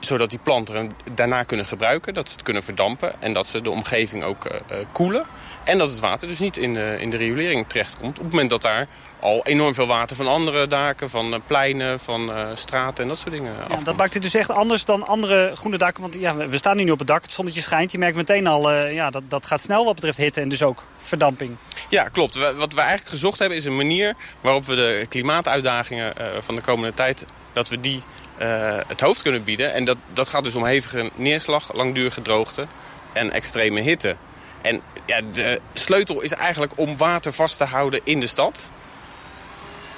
zodat 0.00 0.30
die 0.30 0.38
planten 0.38 0.90
daarna 1.14 1.42
kunnen 1.42 1.66
gebruiken, 1.66 2.14
dat 2.14 2.28
ze 2.28 2.34
het 2.34 2.42
kunnen 2.42 2.62
verdampen... 2.62 3.22
en 3.22 3.32
dat 3.32 3.46
ze 3.46 3.60
de 3.60 3.70
omgeving 3.70 4.22
ook 4.22 4.44
uh, 4.44 4.78
koelen. 4.92 5.26
En 5.64 5.78
dat 5.78 5.90
het 5.90 6.00
water 6.00 6.28
dus 6.28 6.38
niet 6.38 6.56
in 6.56 6.74
de, 6.74 6.96
in 6.98 7.10
de 7.10 7.16
riolering 7.16 7.68
terechtkomt... 7.68 8.18
op 8.18 8.24
het 8.24 8.32
moment 8.32 8.50
dat 8.50 8.62
daar 8.62 8.86
al 9.20 9.40
enorm 9.44 9.74
veel 9.74 9.86
water 9.86 10.16
van 10.16 10.26
andere 10.26 10.66
daken, 10.66 11.10
van 11.10 11.42
pleinen, 11.46 12.00
van 12.00 12.30
uh, 12.30 12.48
straten 12.54 13.02
en 13.02 13.08
dat 13.08 13.18
soort 13.18 13.34
dingen 13.36 13.52
ja, 13.68 13.76
Dat 13.76 13.96
maakt 13.96 14.14
het 14.14 14.22
dus 14.22 14.34
echt 14.34 14.50
anders 14.50 14.84
dan 14.84 15.06
andere 15.06 15.56
groene 15.56 15.78
daken. 15.78 16.02
Want 16.02 16.14
ja, 16.14 16.36
we 16.36 16.56
staan 16.56 16.76
nu 16.76 16.90
op 16.90 16.98
het 16.98 17.08
dak, 17.08 17.22
het 17.22 17.32
zonnetje 17.32 17.60
schijnt. 17.60 17.92
Je 17.92 17.98
merkt 17.98 18.16
meteen 18.16 18.46
al, 18.46 18.72
uh, 18.72 18.92
ja, 18.92 19.10
dat, 19.10 19.22
dat 19.28 19.46
gaat 19.46 19.60
snel 19.60 19.84
wat 19.84 19.94
betreft 19.94 20.18
hitte 20.18 20.40
en 20.40 20.48
dus 20.48 20.62
ook 20.62 20.82
verdamping. 20.96 21.56
Ja, 21.88 22.08
klopt. 22.08 22.34
Wat 22.56 22.72
we 22.72 22.80
eigenlijk 22.80 23.08
gezocht 23.08 23.38
hebben 23.38 23.58
is 23.58 23.64
een 23.64 23.76
manier 23.76 24.14
waarop 24.40 24.64
we 24.64 24.74
de 24.74 25.06
klimaatuitdagingen 25.08 26.14
van 26.40 26.54
de 26.54 26.60
komende 26.60 26.94
tijd... 26.94 27.26
dat 27.52 27.68
we 27.68 27.80
die 27.80 28.02
uh, 28.38 28.78
het 28.86 29.00
hoofd 29.00 29.22
kunnen 29.22 29.44
bieden. 29.44 29.72
En 29.72 29.84
dat, 29.84 29.96
dat 30.12 30.28
gaat 30.28 30.44
dus 30.44 30.54
om 30.54 30.64
hevige 30.64 31.10
neerslag, 31.14 31.74
langdurige 31.74 32.22
droogte 32.22 32.66
en 33.12 33.32
extreme 33.32 33.80
hitte. 33.80 34.16
En 34.62 34.80
ja, 35.06 35.20
de 35.32 35.60
sleutel 35.72 36.20
is 36.20 36.32
eigenlijk 36.32 36.72
om 36.76 36.96
water 36.96 37.32
vast 37.32 37.56
te 37.56 37.64
houden 37.64 38.00
in 38.04 38.20
de 38.20 38.26
stad. 38.26 38.70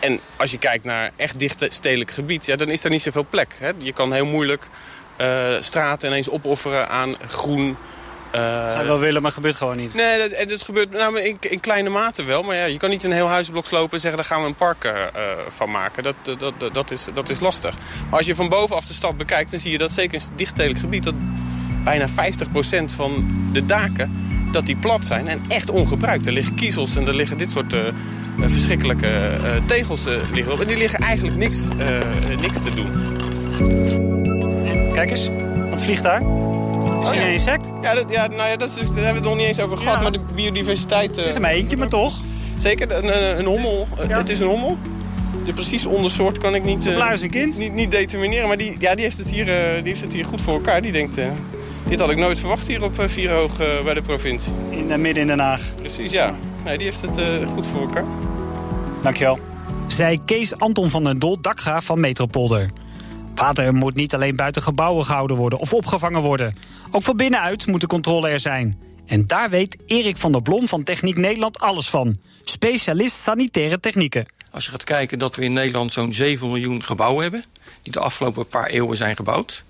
En 0.00 0.20
als 0.36 0.50
je 0.50 0.58
kijkt 0.58 0.84
naar 0.84 1.10
echt 1.16 1.38
dicht 1.38 1.66
stedelijk 1.68 2.10
gebied, 2.10 2.46
ja, 2.46 2.56
dan 2.56 2.68
is 2.68 2.84
er 2.84 2.90
niet 2.90 3.02
zoveel 3.02 3.26
plek. 3.30 3.54
Hè? 3.58 3.70
Je 3.78 3.92
kan 3.92 4.12
heel 4.12 4.26
moeilijk 4.26 4.68
uh, 5.20 5.56
straten 5.60 6.08
ineens 6.08 6.30
opofferen 6.30 6.88
aan 6.88 7.16
groen, 7.28 7.76
uh, 8.34 8.70
Zou 8.70 8.78
je 8.78 8.86
wel 8.86 8.98
willen, 8.98 9.22
maar 9.22 9.30
gebeurt 9.30 9.56
gewoon 9.56 9.76
niet. 9.76 9.94
Nee, 9.94 10.28
dat, 10.28 10.48
dat 10.48 10.62
gebeurt 10.62 10.90
nou, 10.90 11.20
in, 11.20 11.36
in, 11.40 11.60
kleine 11.60 11.88
mate 11.88 12.24
wel. 12.24 12.42
Maar 12.42 12.56
ja, 12.56 12.64
je 12.64 12.76
kan 12.76 12.90
niet 12.90 13.04
een 13.04 13.12
heel 13.12 13.28
huisblok 13.28 13.66
slopen 13.66 13.92
en 13.92 14.00
zeggen... 14.00 14.20
daar 14.20 14.30
gaan 14.30 14.40
we 14.40 14.46
een 14.46 14.54
park 14.54 14.84
uh, 14.84 14.92
van 15.48 15.70
maken. 15.70 16.02
Dat, 16.02 16.14
dat, 16.22 16.52
dat, 16.58 16.74
dat, 16.74 16.90
is, 16.90 17.06
dat 17.14 17.28
is 17.28 17.40
lastig. 17.40 17.74
Maar 18.10 18.18
als 18.18 18.26
je 18.26 18.34
van 18.34 18.48
bovenaf 18.48 18.84
de 18.84 18.94
stad 18.94 19.16
bekijkt... 19.16 19.50
dan 19.50 19.60
zie 19.60 19.70
je 19.70 19.78
dat 19.78 19.90
zeker 19.90 20.14
in 20.14 20.20
het 20.20 20.38
dichtstedelijk 20.38 20.80
gebied... 20.80 21.04
dat 21.04 21.14
bijna 21.84 22.08
50% 22.08 22.12
van 22.84 23.30
de 23.52 23.64
daken 23.64 24.24
dat 24.52 24.66
die 24.66 24.76
plat 24.76 25.04
zijn 25.04 25.28
en 25.28 25.42
echt 25.48 25.70
ongebruikt. 25.70 26.26
Er 26.26 26.32
liggen 26.32 26.54
kiezels 26.54 26.96
en 26.96 27.06
er 27.06 27.14
liggen 27.14 27.38
dit 27.38 27.50
soort 27.50 27.72
uh, 27.72 27.80
verschrikkelijke 28.40 29.38
tegels 29.66 30.04
liggen 30.32 30.52
op. 30.52 30.60
En 30.60 30.66
die 30.66 30.76
liggen 30.76 30.98
eigenlijk 30.98 31.36
niks, 31.36 31.68
niks 32.40 32.62
te 32.62 32.74
doen. 32.74 32.90
En 34.66 34.92
kijk 34.92 35.10
eens, 35.10 35.30
wat 35.70 35.82
vliegt 35.82 36.02
daar? 36.02 36.20
Is 36.20 37.08
oh, 37.08 37.14
ja. 37.14 37.20
een 37.20 37.32
insect? 37.32 37.65
Ja, 37.86 37.94
dat, 37.94 38.10
ja, 38.10 38.26
nou 38.26 38.48
ja 38.48 38.56
dat 38.56 38.68
is, 38.68 38.74
daar 38.74 38.84
hebben 38.84 39.02
we 39.02 39.06
het 39.12 39.22
nog 39.22 39.36
niet 39.36 39.46
eens 39.46 39.60
over 39.60 39.76
gehad. 39.76 39.94
Ja. 39.94 40.02
Maar 40.02 40.12
de 40.12 40.20
biodiversiteit... 40.34 41.10
Uh, 41.10 41.16
het 41.16 41.26
is 41.26 41.34
er 41.34 41.40
maar 41.40 41.50
eentje, 41.50 41.76
maar 41.76 41.88
toch? 41.88 42.14
Zeker, 42.56 42.92
een, 42.92 43.38
een 43.38 43.44
hommel. 43.44 43.88
Ja. 44.08 44.16
Het 44.16 44.30
is 44.30 44.40
een 44.40 44.46
hommel. 44.46 44.78
De 45.44 45.52
precieze 45.52 45.88
ondersoort 45.88 46.38
kan 46.38 46.54
ik 46.54 46.64
niet, 46.64 46.86
uh, 46.86 47.12
kind. 47.30 47.58
niet, 47.58 47.72
niet 47.72 47.90
determineren. 47.90 48.48
Maar 48.48 48.56
die, 48.56 48.74
ja, 48.78 48.94
die, 48.94 49.04
heeft 49.04 49.18
het 49.18 49.28
hier, 49.28 49.46
uh, 49.46 49.74
die 49.74 49.88
heeft 49.88 50.00
het 50.00 50.12
hier 50.12 50.24
goed 50.24 50.42
voor 50.42 50.54
elkaar. 50.54 50.82
Die 50.82 50.92
denkt, 50.92 51.18
dit 51.88 52.00
had 52.00 52.10
ik 52.10 52.16
nooit 52.16 52.38
verwacht 52.38 52.66
hier 52.66 52.84
op 52.84 52.94
Vierhoog 53.06 53.56
bij 53.84 53.94
de 53.94 54.02
provincie. 54.02 54.52
In, 54.70 55.00
midden 55.00 55.22
in 55.22 55.26
Den 55.26 55.38
Haag. 55.38 55.74
Precies, 55.74 56.12
ja. 56.12 56.34
Nee, 56.64 56.78
die 56.78 56.86
heeft 56.86 57.00
het 57.00 57.50
goed 57.52 57.66
voor 57.66 57.80
elkaar. 57.80 58.04
Dankjewel. 59.02 59.38
Zij 59.86 60.20
Kees 60.24 60.58
Anton 60.58 60.90
van 60.90 61.04
den 61.04 61.18
Dol, 61.18 61.40
dakgraaf 61.40 61.84
van 61.84 62.00
Metropolder. 62.00 62.70
Water 63.36 63.74
moet 63.74 63.94
niet 63.94 64.14
alleen 64.14 64.36
buiten 64.36 64.62
gebouwen 64.62 65.04
gehouden 65.04 65.36
worden 65.36 65.58
of 65.58 65.72
opgevangen 65.72 66.20
worden. 66.20 66.56
Ook 66.90 67.02
van 67.02 67.16
binnenuit 67.16 67.66
moet 67.66 67.80
de 67.80 67.86
controle 67.86 68.28
er 68.28 68.40
zijn. 68.40 68.78
En 69.06 69.26
daar 69.26 69.50
weet 69.50 69.76
Erik 69.86 70.16
van 70.16 70.32
der 70.32 70.42
Blom 70.42 70.68
van 70.68 70.82
Techniek 70.82 71.16
Nederland 71.16 71.58
alles 71.58 71.88
van. 71.88 72.18
Specialist 72.44 73.20
sanitaire 73.20 73.80
technieken. 73.80 74.26
Als 74.50 74.64
je 74.64 74.70
gaat 74.70 74.84
kijken 74.84 75.18
dat 75.18 75.36
we 75.36 75.42
in 75.42 75.52
Nederland 75.52 75.92
zo'n 75.92 76.12
7 76.12 76.48
miljoen 76.48 76.82
gebouwen 76.82 77.22
hebben... 77.22 77.44
die 77.82 77.92
de 77.92 78.00
afgelopen 78.00 78.48
paar 78.48 78.66
eeuwen 78.66 78.96
zijn 78.96 79.16
gebouwd. 79.16 79.64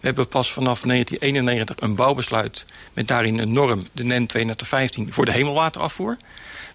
We 0.00 0.06
hebben 0.06 0.28
pas 0.28 0.52
vanaf 0.52 0.80
1991 0.80 1.76
een 1.78 1.94
bouwbesluit 1.94 2.64
met 2.92 3.08
daarin 3.08 3.38
een 3.38 3.52
norm, 3.52 3.86
de 3.92 4.04
NEN 4.04 4.26
215, 4.26 5.12
voor 5.12 5.24
de 5.24 5.32
hemelwaterafvoer. 5.32 6.16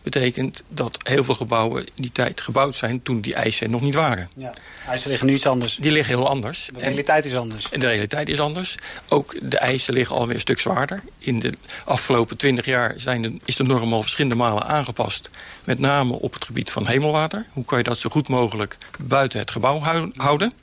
Betekent 0.03 0.63
dat 0.67 0.97
heel 1.03 1.23
veel 1.23 1.35
gebouwen 1.35 1.85
in 1.85 1.91
die 1.95 2.11
tijd 2.11 2.41
gebouwd 2.41 2.75
zijn 2.75 3.03
toen 3.03 3.21
die 3.21 3.33
eisen 3.33 3.69
nog 3.69 3.81
niet 3.81 3.93
waren. 3.93 4.29
Ja, 4.35 4.53
eisen 4.87 5.09
liggen 5.09 5.27
nu 5.27 5.33
iets 5.33 5.45
anders. 5.45 5.75
Die 5.75 5.91
liggen 5.91 6.15
heel 6.15 6.29
anders. 6.29 6.69
De 6.73 6.79
realiteit 6.79 7.25
is 7.25 7.35
anders. 7.35 7.69
En 7.69 7.79
de 7.79 7.87
realiteit 7.87 8.29
is 8.29 8.39
anders. 8.39 8.75
Ook 9.09 9.35
de 9.41 9.57
eisen 9.57 9.93
liggen 9.93 10.15
alweer 10.15 10.35
een 10.35 10.41
stuk 10.41 10.59
zwaarder. 10.59 11.03
In 11.17 11.39
de 11.39 11.53
afgelopen 11.85 12.37
20 12.37 12.65
jaar 12.65 12.93
zijn 12.97 13.21
de, 13.21 13.37
is 13.45 13.55
de 13.55 13.63
norm 13.63 13.93
al 13.93 14.01
verschillende 14.01 14.35
malen 14.35 14.65
aangepast. 14.65 15.29
Met 15.63 15.79
name 15.79 16.19
op 16.19 16.33
het 16.33 16.45
gebied 16.45 16.71
van 16.71 16.87
hemelwater. 16.87 17.45
Hoe 17.53 17.65
kan 17.65 17.77
je 17.77 17.83
dat 17.83 17.97
zo 17.97 18.09
goed 18.09 18.27
mogelijk 18.27 18.77
buiten 18.99 19.39
het 19.39 19.51
gebouw 19.51 19.79
houden? 20.15 20.53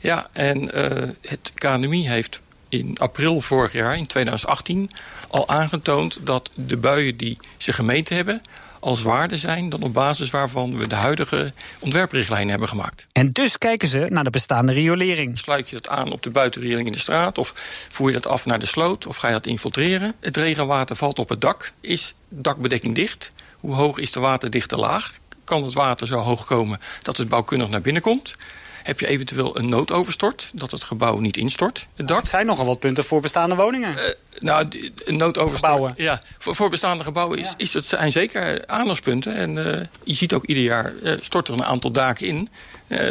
Ja, 0.00 0.28
en 0.32 0.62
uh, 0.62 1.08
het 1.20 1.52
KNMI 1.54 2.08
heeft 2.08 2.40
in 2.68 2.96
april 2.98 3.40
vorig 3.40 3.72
jaar, 3.72 3.96
in 3.96 4.06
2018, 4.06 4.90
al 5.28 5.48
aangetoond 5.48 6.26
dat 6.26 6.50
de 6.54 6.76
buien 6.76 7.16
die 7.16 7.38
ze 7.56 7.72
gemeten 7.72 8.16
hebben 8.16 8.42
al 8.80 8.96
zwaarder 8.96 9.38
zijn 9.38 9.68
dan 9.68 9.82
op 9.82 9.92
basis 9.92 10.30
waarvan 10.30 10.78
we 10.78 10.86
de 10.86 10.94
huidige 10.94 11.52
ontwerprichtlijnen 11.80 12.50
hebben 12.50 12.68
gemaakt. 12.68 13.06
En 13.12 13.30
dus 13.32 13.58
kijken 13.58 13.88
ze 13.88 14.06
naar 14.08 14.24
de 14.24 14.30
bestaande 14.30 14.72
riolering. 14.72 15.38
Sluit 15.38 15.68
je 15.68 15.76
dat 15.76 15.88
aan 15.88 16.12
op 16.12 16.22
de 16.22 16.30
buitenrioling 16.30 16.86
in 16.86 16.92
de 16.92 16.98
straat 16.98 17.38
of 17.38 17.52
voer 17.88 18.08
je 18.08 18.20
dat 18.20 18.26
af 18.26 18.46
naar 18.46 18.58
de 18.58 18.66
sloot 18.66 19.06
of 19.06 19.16
ga 19.16 19.26
je 19.26 19.32
dat 19.32 19.46
infiltreren? 19.46 20.14
Het 20.20 20.36
regenwater 20.36 20.96
valt 20.96 21.18
op 21.18 21.28
het 21.28 21.40
dak. 21.40 21.72
Is 21.80 22.14
dakbedekking 22.28 22.94
dicht? 22.94 23.32
Hoe 23.56 23.74
hoog 23.74 23.98
is 23.98 24.12
de 24.12 24.20
waterdichte 24.20 24.76
laag? 24.76 25.12
Kan 25.48 25.62
het 25.62 25.74
water 25.74 26.06
zo 26.06 26.16
hoog 26.16 26.46
komen 26.46 26.80
dat 27.02 27.16
het 27.16 27.28
bouwkundig 27.28 27.68
naar 27.68 27.80
binnen 27.80 28.02
komt? 28.02 28.36
Heb 28.82 29.00
je 29.00 29.06
eventueel 29.06 29.58
een 29.58 29.68
noodoverstort, 29.68 30.50
dat 30.54 30.70
het 30.70 30.84
gebouw 30.84 31.18
niet 31.18 31.36
instort, 31.36 31.86
het 31.96 32.08
dak? 32.08 32.18
Het 32.18 32.28
zijn 32.28 32.46
nogal 32.46 32.66
wat 32.66 32.78
punten 32.78 33.04
voor 33.04 33.20
bestaande 33.20 33.54
woningen. 33.54 33.94
Uh, 33.96 34.02
nou, 34.38 34.68
een 35.04 35.16
noodoverstort... 35.16 35.92
Ja, 35.96 36.20
voor, 36.38 36.54
voor 36.54 36.70
bestaande 36.70 37.04
gebouwen 37.04 37.38
is, 37.38 37.54
is 37.56 37.72
het, 37.72 37.86
zijn 37.86 38.12
zeker 38.12 38.66
aandachtspunten. 38.66 39.34
En 39.34 39.56
uh, 39.56 39.80
je 40.04 40.14
ziet 40.14 40.32
ook 40.32 40.44
ieder 40.44 40.62
jaar 40.62 40.92
uh, 41.02 41.12
stort 41.20 41.48
er 41.48 41.54
een 41.54 41.64
aantal 41.64 41.90
daken 41.90 42.26
in... 42.26 42.48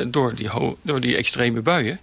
door, 0.08 0.36
die 0.36 0.50
door 0.82 1.00
die 1.00 1.16
extreme 1.16 1.62
buien. 1.62 2.00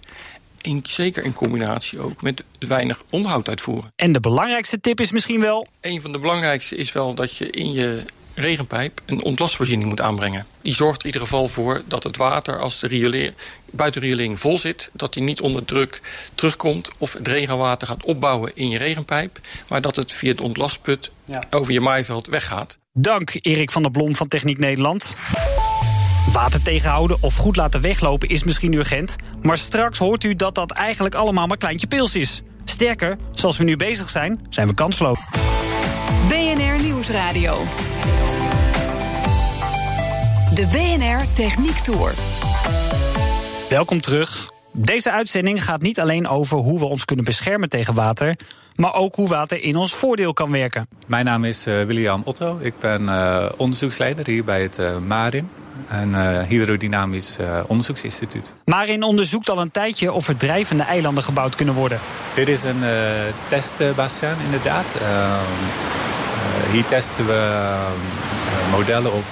In, 0.61 0.83
zeker 0.87 1.23
in 1.23 1.33
combinatie 1.33 1.99
ook 1.99 2.21
met 2.21 2.43
weinig 2.59 3.01
onderhoud 3.09 3.49
uitvoeren. 3.49 3.91
En 3.95 4.11
de 4.11 4.19
belangrijkste 4.19 4.79
tip 4.79 4.99
is 4.99 5.11
misschien 5.11 5.39
wel... 5.39 5.67
Een 5.81 6.01
van 6.01 6.11
de 6.11 6.19
belangrijkste 6.19 6.75
is 6.75 6.91
wel 6.91 7.13
dat 7.13 7.37
je 7.37 7.49
in 7.49 7.73
je 7.73 8.03
regenpijp 8.35 9.01
een 9.05 9.23
ontlastvoorziening 9.23 9.89
moet 9.89 10.01
aanbrengen. 10.01 10.45
Die 10.61 10.73
zorgt 10.73 10.99
er 10.99 11.07
in 11.07 11.13
ieder 11.13 11.27
geval 11.27 11.47
voor 11.47 11.81
dat 11.87 12.03
het 12.03 12.17
water, 12.17 12.59
als 12.59 12.79
de 12.79 12.87
rioleer, 12.87 13.33
buitenrioling 13.71 14.39
vol 14.39 14.57
zit... 14.57 14.89
dat 14.93 15.13
die 15.13 15.23
niet 15.23 15.41
onder 15.41 15.65
druk 15.65 16.01
terugkomt 16.35 16.89
of 16.99 17.13
het 17.13 17.27
regenwater 17.27 17.87
gaat 17.87 18.03
opbouwen 18.03 18.51
in 18.55 18.69
je 18.69 18.77
regenpijp... 18.77 19.39
maar 19.67 19.81
dat 19.81 19.95
het 19.95 20.11
via 20.11 20.29
het 20.29 20.41
ontlastput 20.41 21.11
ja. 21.25 21.43
over 21.49 21.73
je 21.73 21.81
maaiveld 21.81 22.27
weggaat. 22.27 22.77
Dank 22.93 23.31
Erik 23.41 23.71
van 23.71 23.81
der 23.81 23.91
Blom 23.91 24.15
van 24.15 24.27
Techniek 24.27 24.57
Nederland. 24.57 25.17
Water 26.31 26.61
tegenhouden 26.63 27.17
of 27.21 27.35
goed 27.35 27.55
laten 27.55 27.81
weglopen 27.81 28.29
is 28.29 28.43
misschien 28.43 28.73
urgent... 28.73 29.15
maar 29.41 29.57
straks 29.57 29.97
hoort 29.97 30.23
u 30.23 30.35
dat 30.35 30.55
dat 30.55 30.71
eigenlijk 30.71 31.15
allemaal 31.15 31.47
maar 31.47 31.57
kleintje 31.57 31.87
pils 31.87 32.15
is. 32.15 32.41
Sterker, 32.65 33.17
zoals 33.33 33.57
we 33.57 33.63
nu 33.63 33.75
bezig 33.75 34.09
zijn, 34.09 34.47
zijn 34.49 34.67
we 34.67 34.73
kansloos. 34.73 35.19
BNR 36.27 36.81
Nieuwsradio. 36.81 37.63
De 40.55 40.67
BNR 40.67 41.33
Techniek 41.33 41.77
Tour. 41.77 42.13
Welkom 43.69 44.01
terug. 44.01 44.49
Deze 44.71 45.11
uitzending 45.11 45.63
gaat 45.63 45.81
niet 45.81 45.99
alleen 45.99 46.27
over 46.27 46.57
hoe 46.57 46.79
we 46.79 46.85
ons 46.85 47.05
kunnen 47.05 47.25
beschermen 47.25 47.69
tegen 47.69 47.93
water, 47.93 48.35
maar 48.75 48.93
ook 48.93 49.15
hoe 49.15 49.27
water 49.27 49.63
in 49.63 49.75
ons 49.75 49.93
voordeel 49.93 50.33
kan 50.33 50.51
werken. 50.51 50.87
Mijn 51.07 51.25
naam 51.25 51.43
is 51.43 51.67
uh, 51.67 51.83
William 51.83 52.21
Otto. 52.25 52.57
Ik 52.61 52.73
ben 52.79 53.01
uh, 53.01 53.45
onderzoeksleider 53.57 54.27
hier 54.27 54.43
bij 54.43 54.61
het 54.61 54.77
uh, 54.77 54.97
MARIN. 55.07 55.49
Een 55.89 56.45
hydrodynamisch 56.45 57.37
onderzoeksinstituut. 57.67 58.51
Marin 58.65 59.03
onderzoekt 59.03 59.49
al 59.49 59.61
een 59.61 59.71
tijdje 59.71 60.11
of 60.11 60.27
er 60.27 60.37
drijvende 60.37 60.83
eilanden 60.83 61.23
gebouwd 61.23 61.55
kunnen 61.55 61.75
worden. 61.75 61.99
Dit 62.35 62.49
is 62.49 62.63
een 62.63 62.81
testbassin 63.47 64.35
inderdaad. 64.45 64.93
Ehm, 65.01 66.71
hier 66.71 66.85
testen 66.85 67.25
we 67.25 67.73
modellen 68.71 69.13
op, 69.13 69.25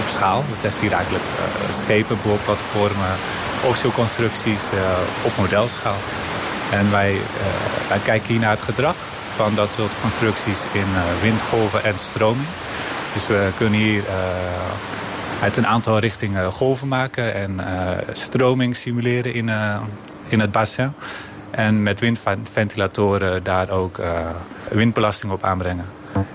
op 0.00 0.08
schaal. 0.08 0.44
We 0.50 0.56
testen 0.58 0.82
hier 0.82 0.92
eigenlijk 0.92 1.24
schepen, 1.70 2.18
boorplatformen, 2.22 3.10
offshore-constructies 3.64 4.62
op 5.22 5.32
modelschaal. 5.36 5.96
En 6.70 6.90
wij, 6.90 7.16
wij 7.88 7.98
kijken 7.98 8.28
hier 8.28 8.40
naar 8.40 8.50
het 8.50 8.62
gedrag 8.62 8.94
van 9.34 9.54
dat 9.54 9.72
soort 9.72 9.92
constructies 10.00 10.64
in 10.72 10.86
windgolven 11.22 11.84
en 11.84 11.98
stroming. 11.98 12.46
Dus 13.14 13.26
we 13.26 13.48
kunnen 13.56 13.78
hier 13.78 14.02
uit 15.42 15.56
een 15.56 15.66
aantal 15.66 15.98
richtingen 15.98 16.52
golven 16.52 16.88
maken 16.88 17.34
en 17.34 17.60
stroming 18.12 18.76
simuleren 18.76 19.34
in, 19.34 19.50
in 20.28 20.40
het 20.40 20.52
bassin. 20.52 20.92
En 21.50 21.82
met 21.82 22.00
windventilatoren 22.00 23.42
daar 23.42 23.70
ook 23.70 24.00
windbelasting 24.70 25.32
op 25.32 25.44
aanbrengen. 25.44 25.86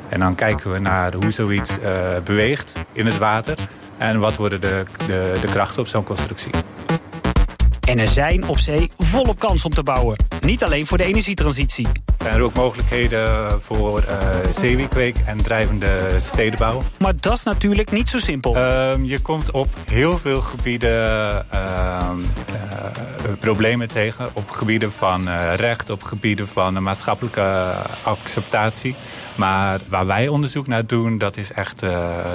En 0.10 0.20
dan 0.20 0.36
kijken 0.36 0.72
we 0.72 0.80
naar 0.80 1.14
hoe 1.14 1.32
zoiets 1.32 1.78
uh, 1.80 1.88
beweegt 2.24 2.74
in 2.94 3.06
het 3.06 3.18
water. 3.18 3.58
En 3.98 4.20
wat 4.20 4.36
worden 4.36 4.62
de, 4.62 4.84
de, 5.08 5.38
de 5.42 5.48
krachten 5.48 5.82
op 5.82 5.88
zo'n 5.88 6.04
constructie. 6.04 6.52
En 7.88 8.00
er 8.00 8.08
zijn 8.08 8.48
op 8.48 8.60
zee 8.60 8.90
volop 8.98 9.40
kans 9.40 9.66
om 9.66 9.72
te 9.72 9.84
bouwen. 9.84 10.18
Niet 10.42 10.64
alleen 10.64 10.88
voor 10.88 10.98
de 10.98 11.04
energietransitie. 11.04 11.88
Zijn 12.18 12.34
er 12.34 12.42
ook 12.42 12.54
mogelijkheden 12.54 13.52
voor 13.62 14.04
uh, 14.10 14.18
zeewierkweek 14.56 15.18
en 15.26 15.38
drijvende 15.38 16.16
stedenbouw? 16.18 16.82
Maar 16.98 17.14
dat 17.20 17.34
is 17.34 17.44
natuurlijk 17.44 17.92
niet 17.92 18.10
zo 18.10 18.20
simpel. 18.20 18.56
Uh, 18.56 18.92
je 19.02 19.20
komt 19.22 19.52
op 19.52 19.68
heel 19.92 20.18
veel 20.18 20.42
gebieden 20.42 21.46
uh, 21.54 22.10
problemen 23.40 23.88
tegen. 23.88 24.28
Op 24.34 24.50
gebieden 24.50 24.92
van 24.92 25.30
recht, 25.56 25.90
op 25.90 26.04
gebieden 26.04 26.48
van 26.48 26.84
maatschappelijke 26.84 27.74
acceptatie. 28.04 28.96
Maar 29.40 29.80
waar 29.90 30.06
wij 30.06 30.28
onderzoek 30.28 30.68
naar 30.68 30.86
doen, 30.86 31.18
dat 31.18 31.38
is 31.38 31.52
echt 31.52 31.84
uh, 31.84 31.90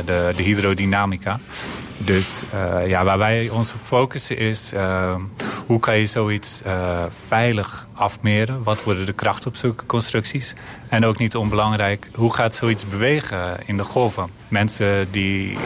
de, 0.04 0.32
de, 0.36 0.42
hydrodynamica. 0.42 1.40
Dus 1.98 2.42
uh, 2.54 2.86
ja, 2.86 3.04
waar 3.04 3.18
wij 3.18 3.48
ons 3.48 3.72
op 3.72 3.78
focussen 3.82 4.38
is... 4.38 4.72
Uh, 4.74 5.14
hoe 5.66 5.80
kan 5.80 5.96
je 5.98 6.06
zoiets 6.06 6.62
veilig 7.08 7.88
afmeren? 7.94 8.62
Wat 8.62 8.84
worden 8.84 9.06
de 9.06 9.12
krachten 9.12 9.50
op 9.50 9.56
zulke 9.56 9.86
constructies? 9.86 10.54
En 10.88 11.04
ook 11.04 11.18
niet 11.18 11.36
onbelangrijk, 11.36 12.08
hoe 12.14 12.34
gaat 12.34 12.54
zoiets 12.54 12.86
bewegen 12.86 13.56
in 13.66 13.76
de 13.76 13.84
golven? 13.84 14.28
Mensen 14.48 15.08
die 15.10 15.56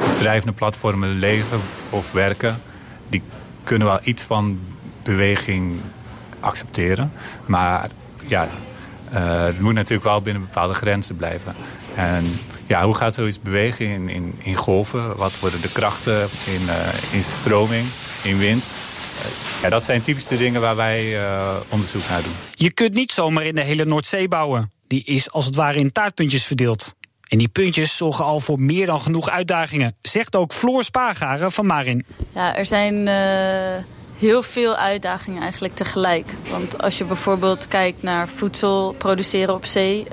op 0.00 0.16
drijvende 0.16 0.54
platformen 0.54 1.18
leven 1.18 1.60
of 1.90 2.12
werken... 2.12 2.60
die 3.08 3.22
kunnen 3.64 3.88
wel 3.88 4.00
iets 4.02 4.22
van 4.22 4.58
beweging 5.02 5.80
accepteren. 6.40 7.12
Maar 7.46 7.90
ja, 8.26 8.48
het 9.18 9.60
moet 9.60 9.74
natuurlijk 9.74 10.04
wel 10.04 10.20
binnen 10.20 10.42
bepaalde 10.42 10.74
grenzen 10.74 11.16
blijven. 11.16 11.54
En 11.94 12.40
ja, 12.66 12.84
hoe 12.84 12.94
gaat 12.94 13.14
zoiets 13.14 13.40
bewegen 13.40 13.86
in, 13.86 14.08
in, 14.08 14.34
in 14.42 14.54
golven? 14.54 15.16
Wat 15.16 15.38
worden 15.38 15.60
de 15.60 15.72
krachten 15.72 16.28
in, 16.46 16.62
uh, 16.62 17.12
in 17.12 17.22
stroming, 17.22 17.86
in 18.22 18.38
wind? 18.38 18.64
Uh, 18.64 19.62
ja, 19.62 19.68
dat 19.68 19.82
zijn 19.82 20.02
typisch 20.02 20.26
de 20.26 20.36
dingen 20.36 20.60
waar 20.60 20.76
wij 20.76 21.18
onderzoek 21.68 22.02
naar 22.08 22.22
doen. 22.22 22.32
Je 22.54 22.72
kunt 22.72 22.94
niet 22.94 23.12
zomaar 23.12 23.44
in 23.44 23.54
de 23.54 23.62
hele 23.64 23.84
Noordzee 23.84 24.28
bouwen. 24.28 24.70
Die 24.86 25.04
is 25.04 25.30
als 25.30 25.44
het 25.44 25.56
ware 25.56 25.78
in 25.78 25.92
taartpuntjes 25.92 26.44
verdeeld. 26.44 26.94
En 27.28 27.38
die 27.38 27.48
puntjes 27.48 27.96
zorgen 27.96 28.24
al 28.24 28.40
voor 28.40 28.60
meer 28.60 28.86
dan 28.86 29.00
genoeg 29.00 29.30
uitdagingen, 29.30 29.96
zegt 30.02 30.36
ook 30.36 30.52
Floor 30.52 30.84
Spaargaren 30.84 31.52
van 31.52 31.66
Marin. 31.66 32.04
Ja, 32.34 32.56
er 32.56 32.66
zijn 32.66 33.08
heel 34.22 34.42
veel 34.42 34.76
uitdagingen 34.76 35.42
eigenlijk 35.42 35.74
tegelijk. 35.74 36.26
Want 36.50 36.82
als 36.82 36.98
je 36.98 37.04
bijvoorbeeld 37.04 37.68
kijkt 37.68 38.02
naar 38.02 38.28
voedsel 38.28 38.94
produceren 38.98 39.54
op 39.54 39.64
zee, 39.64 40.06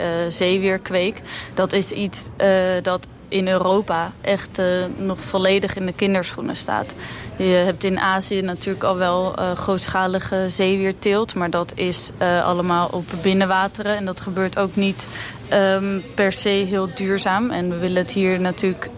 uh, 1.00 1.14
dat 1.54 1.74
is 1.74 1.92
iets 1.92 2.30
uh, 2.42 2.48
dat 2.82 3.08
in 3.28 3.48
Europa 3.48 4.12
echt 4.22 4.60
uh, 4.60 4.86
nog 4.98 5.20
volledig 5.20 5.76
in 5.76 5.86
de 5.86 5.94
kinderschoenen 5.94 6.56
staat. 6.56 6.96
Je 7.38 7.44
hebt 7.44 7.84
in 7.84 8.00
Azië 8.00 8.42
natuurlijk 8.42 8.84
al 8.84 8.98
wel 8.98 9.36
grootschalige 9.56 10.46
zeewierteelt... 10.48 11.36
maar 11.36 11.50
dat 11.50 11.72
is 11.76 12.12
allemaal 12.44 12.88
op 12.92 13.06
binnenwateren 13.22 13.96
en 13.96 14.06
dat 14.06 14.20
gebeurt 14.20 14.58
ook 14.58 14.76
niet 14.76 15.08
um, 15.54 16.04
per 16.16 16.32
se 16.32 16.50
heel 16.50 16.90
duurzaam. 16.94 17.52
En 17.52 17.70
we 17.70 17.78
willen 17.78 18.02
het 18.02 18.12
hier 18.12 18.40
natuurlijk 18.40 18.90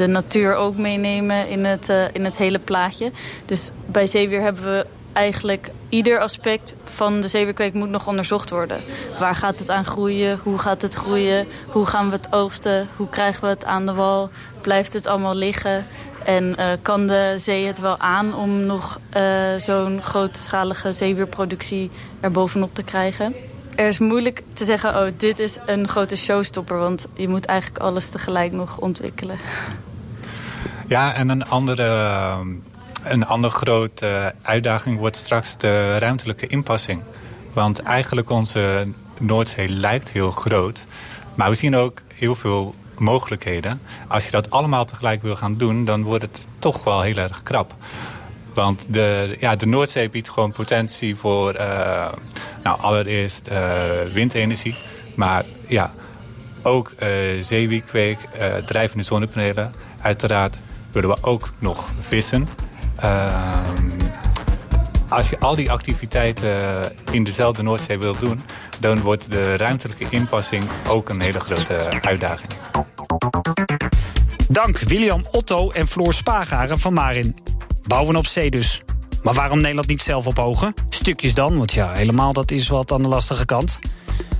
de 0.00 0.06
natuur 0.06 0.54
ook 0.54 0.76
meenemen 0.76 1.48
in 1.48 1.64
het, 1.64 1.88
uh, 1.88 2.04
in 2.12 2.24
het 2.24 2.36
hele 2.36 2.58
plaatje. 2.58 3.12
Dus 3.46 3.70
bij 3.86 4.06
zeewier 4.06 4.40
hebben 4.40 4.62
we 4.64 4.86
eigenlijk 5.12 5.70
ieder 5.88 6.20
aspect 6.20 6.74
van 6.84 7.20
de 7.20 7.28
zeewierkweek 7.28 7.74
moet 7.74 7.88
nog 7.88 8.06
onderzocht 8.06 8.50
worden. 8.50 8.80
Waar 9.18 9.34
gaat 9.34 9.58
het 9.58 9.70
aan 9.70 9.84
groeien? 9.84 10.40
Hoe 10.42 10.58
gaat 10.58 10.82
het 10.82 10.94
groeien? 10.94 11.46
Hoe 11.66 11.86
gaan 11.86 12.06
we 12.06 12.16
het 12.16 12.32
oogsten? 12.32 12.88
Hoe 12.96 13.08
krijgen 13.08 13.42
we 13.42 13.48
het 13.48 13.64
aan 13.64 13.86
de 13.86 13.92
wal? 13.92 14.30
Blijft 14.60 14.92
het 14.92 15.06
allemaal 15.06 15.34
liggen? 15.34 15.86
En 16.24 16.54
uh, 16.58 16.66
kan 16.82 17.06
de 17.06 17.34
zee 17.36 17.66
het 17.66 17.80
wel 17.80 17.98
aan 17.98 18.34
om 18.34 18.66
nog 18.66 19.00
uh, 19.16 19.54
zo'n 19.58 20.02
grootschalige 20.02 20.92
zeewierproductie 20.92 21.90
er 22.20 22.30
bovenop 22.30 22.74
te 22.74 22.82
krijgen? 22.82 23.34
Er 23.74 23.86
is 23.86 23.98
moeilijk 23.98 24.42
te 24.52 24.64
zeggen, 24.64 24.90
oh, 24.90 25.06
dit 25.16 25.38
is 25.38 25.58
een 25.66 25.88
grote 25.88 26.16
showstopper. 26.16 26.78
Want 26.78 27.06
je 27.14 27.28
moet 27.28 27.44
eigenlijk 27.44 27.80
alles 27.80 28.08
tegelijk 28.08 28.52
nog 28.52 28.78
ontwikkelen. 28.78 29.38
Ja, 30.90 31.14
en 31.14 31.28
een 31.28 31.46
andere, 31.46 32.08
een 33.02 33.26
andere 33.26 33.54
grote 33.54 34.34
uitdaging 34.42 34.98
wordt 34.98 35.16
straks 35.16 35.56
de 35.56 35.98
ruimtelijke 35.98 36.46
inpassing. 36.46 37.02
Want 37.52 37.82
eigenlijk 37.82 38.30
onze 38.30 38.86
Noordzee 39.18 39.68
lijkt 39.68 40.10
heel 40.10 40.30
groot. 40.30 40.86
Maar 41.34 41.48
we 41.48 41.54
zien 41.54 41.76
ook 41.76 42.00
heel 42.14 42.34
veel 42.34 42.74
mogelijkheden. 42.98 43.80
Als 44.08 44.24
je 44.24 44.30
dat 44.30 44.50
allemaal 44.50 44.84
tegelijk 44.84 45.22
wil 45.22 45.36
gaan 45.36 45.56
doen, 45.56 45.84
dan 45.84 46.02
wordt 46.02 46.22
het 46.22 46.46
toch 46.58 46.84
wel 46.84 47.00
heel 47.00 47.16
erg 47.16 47.42
krap. 47.42 47.74
Want 48.54 48.86
de, 48.88 49.36
ja, 49.40 49.56
de 49.56 49.66
Noordzee 49.66 50.10
biedt 50.10 50.30
gewoon 50.30 50.52
potentie 50.52 51.16
voor 51.16 51.54
uh, 51.54 52.08
nou, 52.62 52.80
allereerst 52.80 53.48
uh, 53.48 53.58
windenergie. 54.12 54.76
Maar 55.14 55.44
ja, 55.66 55.92
ook 56.62 56.92
uh, 57.02 57.42
drijvende 58.64 59.04
zonnepanelen. 59.04 59.74
Uiteraard 60.00 60.58
willen 60.92 61.10
we 61.10 61.16
ook 61.20 61.52
nog 61.58 61.88
vissen. 61.98 62.46
Ehm, 62.96 63.90
als 65.08 65.28
je 65.28 65.38
al 65.38 65.54
die 65.54 65.70
activiteiten 65.70 66.82
in 67.12 67.24
dezelfde 67.24 67.62
Noordzee 67.62 67.98
wil 67.98 68.16
doen... 68.20 68.40
dan 68.80 69.00
wordt 69.00 69.30
de 69.30 69.56
ruimtelijke 69.56 70.06
inpassing 70.10 70.64
ook 70.88 71.08
een 71.08 71.22
hele 71.22 71.40
grote 71.40 72.00
uitdaging. 72.00 72.50
Dank 74.48 74.78
William 74.78 75.24
Otto 75.30 75.70
en 75.70 75.88
Floor 75.88 76.12
Spagaren 76.12 76.78
van 76.78 76.92
Marin. 76.92 77.36
Bouwen 77.86 78.16
op 78.16 78.26
zee 78.26 78.50
dus. 78.50 78.82
Maar 79.22 79.34
waarom 79.34 79.60
Nederland 79.60 79.88
niet 79.88 80.02
zelf 80.02 80.26
op 80.26 80.38
ogen? 80.38 80.74
Stukjes 80.88 81.34
dan, 81.34 81.58
want 81.58 81.72
ja, 81.72 81.92
helemaal 81.92 82.32
dat 82.32 82.50
is 82.50 82.68
wat 82.68 82.92
aan 82.92 83.02
de 83.02 83.08
lastige 83.08 83.44
kant. 83.44 83.78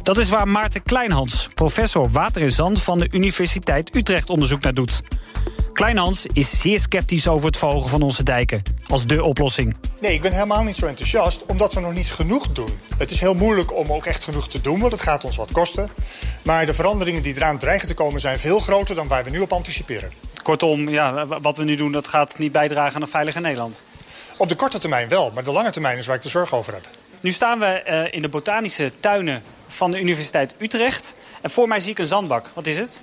Dat 0.02 0.18
is 0.18 0.28
waar 0.28 0.48
Maarten 0.48 0.82
Kleinhans, 0.82 1.48
professor 1.54 2.10
water 2.10 2.42
en 2.42 2.52
zand... 2.52 2.82
van 2.82 2.98
de 2.98 3.08
Universiteit 3.10 3.94
Utrecht 3.94 4.30
onderzoek 4.30 4.62
naar 4.62 4.74
doet. 4.74 5.02
Kleinhans 5.80 6.26
is 6.32 6.60
zeer 6.60 6.78
sceptisch 6.78 7.28
over 7.28 7.46
het 7.46 7.56
verhogen 7.56 7.90
van 7.90 8.02
onze 8.02 8.22
dijken. 8.22 8.62
Als 8.88 9.06
de 9.06 9.22
oplossing. 9.22 9.76
Nee, 10.00 10.12
ik 10.12 10.20
ben 10.20 10.32
helemaal 10.32 10.62
niet 10.62 10.76
zo 10.76 10.86
enthousiast, 10.86 11.46
omdat 11.46 11.74
we 11.74 11.80
nog 11.80 11.92
niet 11.92 12.10
genoeg 12.10 12.48
doen. 12.48 12.68
Het 12.98 13.10
is 13.10 13.20
heel 13.20 13.34
moeilijk 13.34 13.76
om 13.76 13.92
ook 13.92 14.06
echt 14.06 14.24
genoeg 14.24 14.48
te 14.48 14.60
doen, 14.60 14.80
want 14.80 14.92
het 14.92 15.02
gaat 15.02 15.24
ons 15.24 15.36
wat 15.36 15.52
kosten. 15.52 15.90
Maar 16.44 16.66
de 16.66 16.74
veranderingen 16.74 17.22
die 17.22 17.34
eraan 17.34 17.58
dreigen 17.58 17.88
te 17.88 17.94
komen 17.94 18.20
zijn 18.20 18.38
veel 18.38 18.58
groter 18.58 18.94
dan 18.94 19.08
waar 19.08 19.24
we 19.24 19.30
nu 19.30 19.40
op 19.40 19.52
anticiperen. 19.52 20.10
Kortom, 20.42 20.88
ja, 20.88 21.26
wat 21.26 21.56
we 21.56 21.64
nu 21.64 21.74
doen, 21.74 21.92
dat 21.92 22.06
gaat 22.06 22.38
niet 22.38 22.52
bijdragen 22.52 22.94
aan 22.94 23.02
een 23.02 23.08
veilige 23.08 23.40
Nederland. 23.40 23.84
Op 24.36 24.48
de 24.48 24.56
korte 24.56 24.78
termijn 24.78 25.08
wel, 25.08 25.30
maar 25.34 25.44
de 25.44 25.52
lange 25.52 25.70
termijn 25.70 25.98
is 25.98 26.06
waar 26.06 26.16
ik 26.16 26.22
de 26.22 26.28
zorg 26.28 26.54
over 26.54 26.72
heb. 26.72 26.86
Nu 27.20 27.32
staan 27.32 27.58
we 27.58 27.82
uh, 27.88 28.14
in 28.14 28.22
de 28.22 28.28
botanische 28.28 28.90
tuinen 29.00 29.42
van 29.68 29.90
de 29.90 30.00
Universiteit 30.00 30.54
Utrecht. 30.58 31.14
En 31.40 31.50
voor 31.50 31.68
mij 31.68 31.80
zie 31.80 31.90
ik 31.90 31.98
een 31.98 32.06
zandbak. 32.06 32.46
Wat 32.54 32.66
is 32.66 32.78
het? 32.78 33.00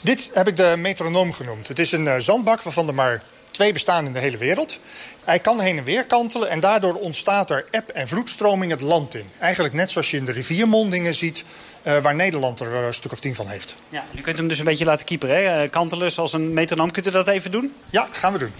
Dit 0.00 0.30
heb 0.34 0.48
ik 0.48 0.56
de 0.56 0.74
metronoom 0.78 1.32
genoemd. 1.32 1.68
Het 1.68 1.78
is 1.78 1.92
een 1.92 2.04
uh, 2.04 2.14
zandbak 2.18 2.62
waarvan 2.62 2.88
er 2.88 2.94
maar 2.94 3.22
twee 3.50 3.72
bestaan 3.72 4.06
in 4.06 4.12
de 4.12 4.18
hele 4.18 4.36
wereld. 4.36 4.78
Hij 5.24 5.38
kan 5.38 5.60
heen 5.60 5.78
en 5.78 5.84
weer 5.84 6.06
kantelen 6.06 6.50
en 6.50 6.60
daardoor 6.60 6.94
ontstaat 6.94 7.50
er 7.50 7.66
eb- 7.70 7.88
en 7.88 8.08
vloedstroming 8.08 8.70
het 8.70 8.80
land 8.80 9.14
in. 9.14 9.30
Eigenlijk 9.38 9.74
net 9.74 9.90
zoals 9.90 10.10
je 10.10 10.16
in 10.16 10.24
de 10.24 10.32
riviermondingen 10.32 11.14
ziet... 11.14 11.44
Uh, 11.86 11.98
waar 11.98 12.14
Nederland 12.14 12.60
er 12.60 12.74
een 12.74 12.94
stuk 12.94 13.12
of 13.12 13.20
tien 13.20 13.34
van 13.34 13.48
heeft. 13.48 13.76
Ja, 13.88 14.04
u 14.16 14.20
kunt 14.20 14.36
hem 14.36 14.48
dus 14.48 14.58
een 14.58 14.64
beetje 14.64 14.84
laten 14.84 15.06
kieperen, 15.06 15.60
hè? 15.60 15.68
kantelen 15.68 16.12
zoals 16.12 16.32
een 16.32 16.52
metronoom. 16.52 16.90
Kunt 16.90 17.06
u 17.06 17.10
dat 17.10 17.28
even 17.28 17.50
doen? 17.50 17.74
Ja, 17.90 18.08
gaan 18.10 18.32
we 18.32 18.38
doen. 18.38 18.52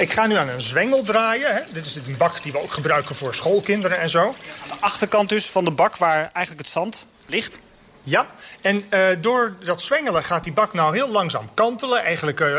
Ik 0.00 0.12
ga 0.12 0.26
nu 0.26 0.34
aan 0.34 0.48
een 0.48 0.60
zwengel 0.60 1.02
draaien. 1.02 1.54
Hè. 1.54 1.60
Dit 1.72 1.86
is 1.86 1.94
een 1.94 2.16
bak 2.18 2.42
die 2.42 2.52
we 2.52 2.62
ook 2.62 2.72
gebruiken 2.72 3.14
voor 3.14 3.34
schoolkinderen 3.34 3.98
en 3.98 4.08
zo. 4.08 4.26
Aan 4.26 4.68
de 4.68 4.74
achterkant 4.80 5.28
dus 5.28 5.46
van 5.46 5.64
de 5.64 5.70
bak 5.70 5.96
waar 5.96 6.30
eigenlijk 6.32 6.66
het 6.66 6.68
zand 6.68 7.06
ligt. 7.26 7.60
Ja, 8.02 8.26
en 8.60 8.84
uh, 8.90 9.06
door 9.20 9.56
dat 9.64 9.82
zwengelen 9.82 10.22
gaat 10.22 10.44
die 10.44 10.52
bak 10.52 10.72
nou 10.72 10.94
heel 10.94 11.08
langzaam 11.08 11.50
kantelen. 11.54 12.02
Eigenlijk 12.02 12.40
uh, 12.40 12.56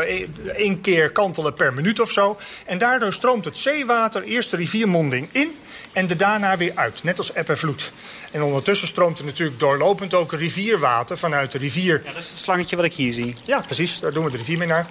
één 0.52 0.80
keer 0.80 1.12
kantelen 1.12 1.54
per 1.54 1.74
minuut 1.74 2.00
of 2.00 2.10
zo. 2.10 2.38
En 2.66 2.78
daardoor 2.78 3.12
stroomt 3.12 3.44
het 3.44 3.58
zeewater 3.58 4.22
eerst 4.22 4.50
de 4.50 4.56
riviermonding 4.56 5.28
in 5.32 5.56
en 5.92 6.06
de 6.06 6.16
daarna 6.16 6.56
weer 6.56 6.72
uit. 6.74 7.02
Net 7.02 7.18
als 7.18 7.32
eb 7.32 7.48
en 7.48 7.58
vloed. 7.58 7.92
En 8.30 8.42
ondertussen 8.42 8.88
stroomt 8.88 9.18
er 9.18 9.24
natuurlijk 9.24 9.58
doorlopend 9.58 10.14
ook 10.14 10.32
rivierwater 10.32 11.18
vanuit 11.18 11.52
de 11.52 11.58
rivier. 11.58 12.02
Ja, 12.04 12.12
dat 12.12 12.22
is 12.22 12.30
het 12.30 12.38
slangetje 12.38 12.76
wat 12.76 12.84
ik 12.84 12.94
hier 12.94 13.12
zie. 13.12 13.34
Ja, 13.44 13.60
precies. 13.60 14.00
Daar 14.00 14.12
doen 14.12 14.24
we 14.24 14.30
de 14.30 14.36
rivier 14.36 14.58
mee 14.58 14.68
naar. 14.68 14.86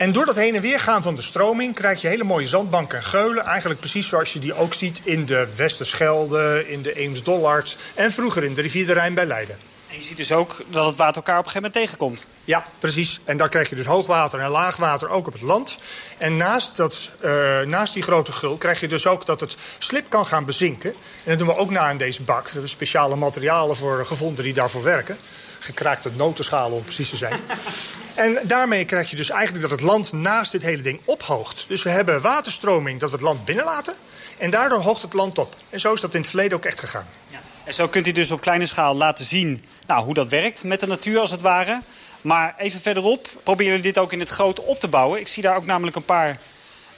En 0.00 0.12
door 0.12 0.26
dat 0.26 0.36
heen 0.36 0.54
en 0.54 0.60
weer 0.60 0.80
gaan 0.80 1.02
van 1.02 1.14
de 1.14 1.22
stroming 1.22 1.74
krijg 1.74 2.00
je 2.00 2.08
hele 2.08 2.24
mooie 2.24 2.46
zandbanken 2.46 2.98
en 2.98 3.04
geulen. 3.04 3.44
Eigenlijk 3.44 3.80
precies 3.80 4.08
zoals 4.08 4.32
je 4.32 4.38
die 4.38 4.54
ook 4.54 4.74
ziet 4.74 5.00
in 5.04 5.26
de 5.26 5.48
Westerschelde, 5.56 6.64
in 6.68 6.82
de 6.82 6.94
Eems-Dollard 6.94 7.76
en 7.94 8.12
vroeger 8.12 8.44
in 8.44 8.54
de 8.54 8.60
rivier 8.60 8.86
de 8.86 8.92
Rijn 8.92 9.14
bij 9.14 9.26
Leiden. 9.26 9.58
En 9.90 9.96
je 9.96 10.02
ziet 10.02 10.16
dus 10.16 10.32
ook 10.32 10.56
dat 10.68 10.86
het 10.86 10.96
water 10.96 11.16
elkaar 11.16 11.38
op 11.38 11.44
een 11.44 11.50
gegeven 11.50 11.70
moment 11.72 11.72
tegenkomt. 11.72 12.26
Ja, 12.44 12.64
precies. 12.78 13.20
En 13.24 13.36
dan 13.36 13.48
krijg 13.48 13.68
je 13.68 13.76
dus 13.76 13.86
hoogwater 13.86 14.40
en 14.40 14.50
laagwater 14.50 15.08
ook 15.08 15.26
op 15.26 15.32
het 15.32 15.42
land. 15.42 15.78
En 16.18 16.36
naast, 16.36 16.76
dat, 16.76 17.10
uh, 17.24 17.60
naast 17.60 17.94
die 17.94 18.02
grote 18.02 18.32
gul 18.32 18.56
krijg 18.56 18.80
je 18.80 18.88
dus 18.88 19.06
ook 19.06 19.26
dat 19.26 19.40
het 19.40 19.56
slip 19.78 20.10
kan 20.10 20.26
gaan 20.26 20.44
bezinken. 20.44 20.90
En 20.90 21.30
dat 21.30 21.38
doen 21.38 21.48
we 21.48 21.56
ook 21.56 21.70
na 21.70 21.90
in 21.90 21.96
deze 21.96 22.22
bak. 22.22 22.44
Er 22.44 22.52
zijn 22.52 22.68
speciale 22.68 23.16
materialen 23.16 23.76
voor 23.76 24.06
gevonden 24.06 24.44
die 24.44 24.54
daarvoor 24.54 24.82
werken. 24.82 25.18
Gekraakte 25.58 26.10
notenschalen 26.14 26.76
om 26.76 26.84
precies 26.84 27.10
te 27.10 27.16
zijn. 27.16 27.40
En 28.14 28.38
daarmee 28.42 28.84
krijg 28.84 29.10
je 29.10 29.16
dus 29.16 29.30
eigenlijk 29.30 29.62
dat 29.68 29.78
het 29.78 29.88
land 29.88 30.12
naast 30.12 30.52
dit 30.52 30.62
hele 30.62 30.82
ding 30.82 31.00
ophoogt. 31.04 31.64
Dus 31.68 31.82
we 31.82 31.90
hebben 31.90 32.20
waterstroming 32.20 33.00
dat 33.00 33.10
we 33.10 33.16
het 33.16 33.24
land 33.24 33.44
binnenlaten. 33.44 33.94
En 34.38 34.50
daardoor 34.50 34.78
hoogt 34.78 35.02
het 35.02 35.12
land 35.12 35.38
op. 35.38 35.54
En 35.70 35.80
zo 35.80 35.92
is 35.92 36.00
dat 36.00 36.14
in 36.14 36.20
het 36.20 36.28
verleden 36.28 36.56
ook 36.56 36.64
echt 36.64 36.80
gegaan. 36.80 37.06
Ja. 37.30 37.40
En 37.64 37.74
zo 37.74 37.88
kunt 37.88 38.06
u 38.06 38.12
dus 38.12 38.30
op 38.30 38.40
kleine 38.40 38.66
schaal 38.66 38.94
laten 38.94 39.24
zien 39.24 39.64
nou, 39.86 40.04
hoe 40.04 40.14
dat 40.14 40.28
werkt 40.28 40.64
met 40.64 40.80
de 40.80 40.86
natuur 40.86 41.18
als 41.18 41.30
het 41.30 41.40
ware. 41.40 41.82
Maar 42.20 42.54
even 42.58 42.80
verderop 42.80 43.28
proberen 43.42 43.76
we 43.76 43.82
dit 43.82 43.98
ook 43.98 44.12
in 44.12 44.20
het 44.20 44.28
grote 44.28 44.62
op 44.62 44.80
te 44.80 44.88
bouwen. 44.88 45.20
Ik 45.20 45.28
zie 45.28 45.42
daar 45.42 45.56
ook 45.56 45.66
namelijk 45.66 45.96
een 45.96 46.04
paar 46.04 46.38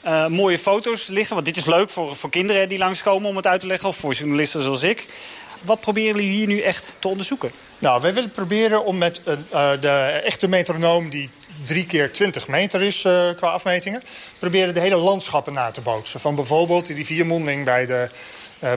uh, 0.05 0.27
mooie 0.27 0.59
foto's 0.59 1.07
liggen. 1.07 1.35
Want 1.35 1.47
dit 1.47 1.57
is 1.57 1.65
leuk 1.65 1.91
voor, 1.91 2.17
voor 2.17 2.31
kinderen 2.31 2.69
die 2.69 2.79
langskomen 2.79 3.29
om 3.29 3.37
het 3.37 3.47
uit 3.47 3.61
te 3.61 3.67
leggen. 3.67 3.89
Of 3.89 3.97
voor 3.97 4.13
journalisten 4.13 4.63
zoals 4.63 4.83
ik. 4.83 5.07
Wat 5.63 5.81
proberen 5.81 6.15
jullie 6.15 6.31
hier 6.31 6.47
nu 6.47 6.61
echt 6.61 6.97
te 6.99 7.09
onderzoeken? 7.09 7.51
Nou, 7.79 8.01
wij 8.01 8.15
willen 8.15 8.31
proberen 8.31 8.85
om 8.85 8.99
met 8.99 9.21
uh, 9.27 9.71
de 9.81 9.89
echte 10.25 10.49
metronoom... 10.49 11.11
die 11.11 11.31
drie 11.65 11.87
keer 11.87 12.13
20 12.13 12.49
meter 12.49 12.83
is 12.83 13.05
uh, 13.05 13.29
qua 13.37 13.49
afmetingen... 13.49 14.03
proberen 14.39 14.75
de 14.75 14.81
hele 14.81 14.97
landschappen 14.97 15.53
na 15.53 15.71
te 15.71 15.81
bootsen. 15.81 16.21
Van 16.21 16.35
bijvoorbeeld 16.35 16.87
die 16.87 16.97
riviermonding 16.97 17.65
bij, 17.65 17.87
de, 17.87 18.11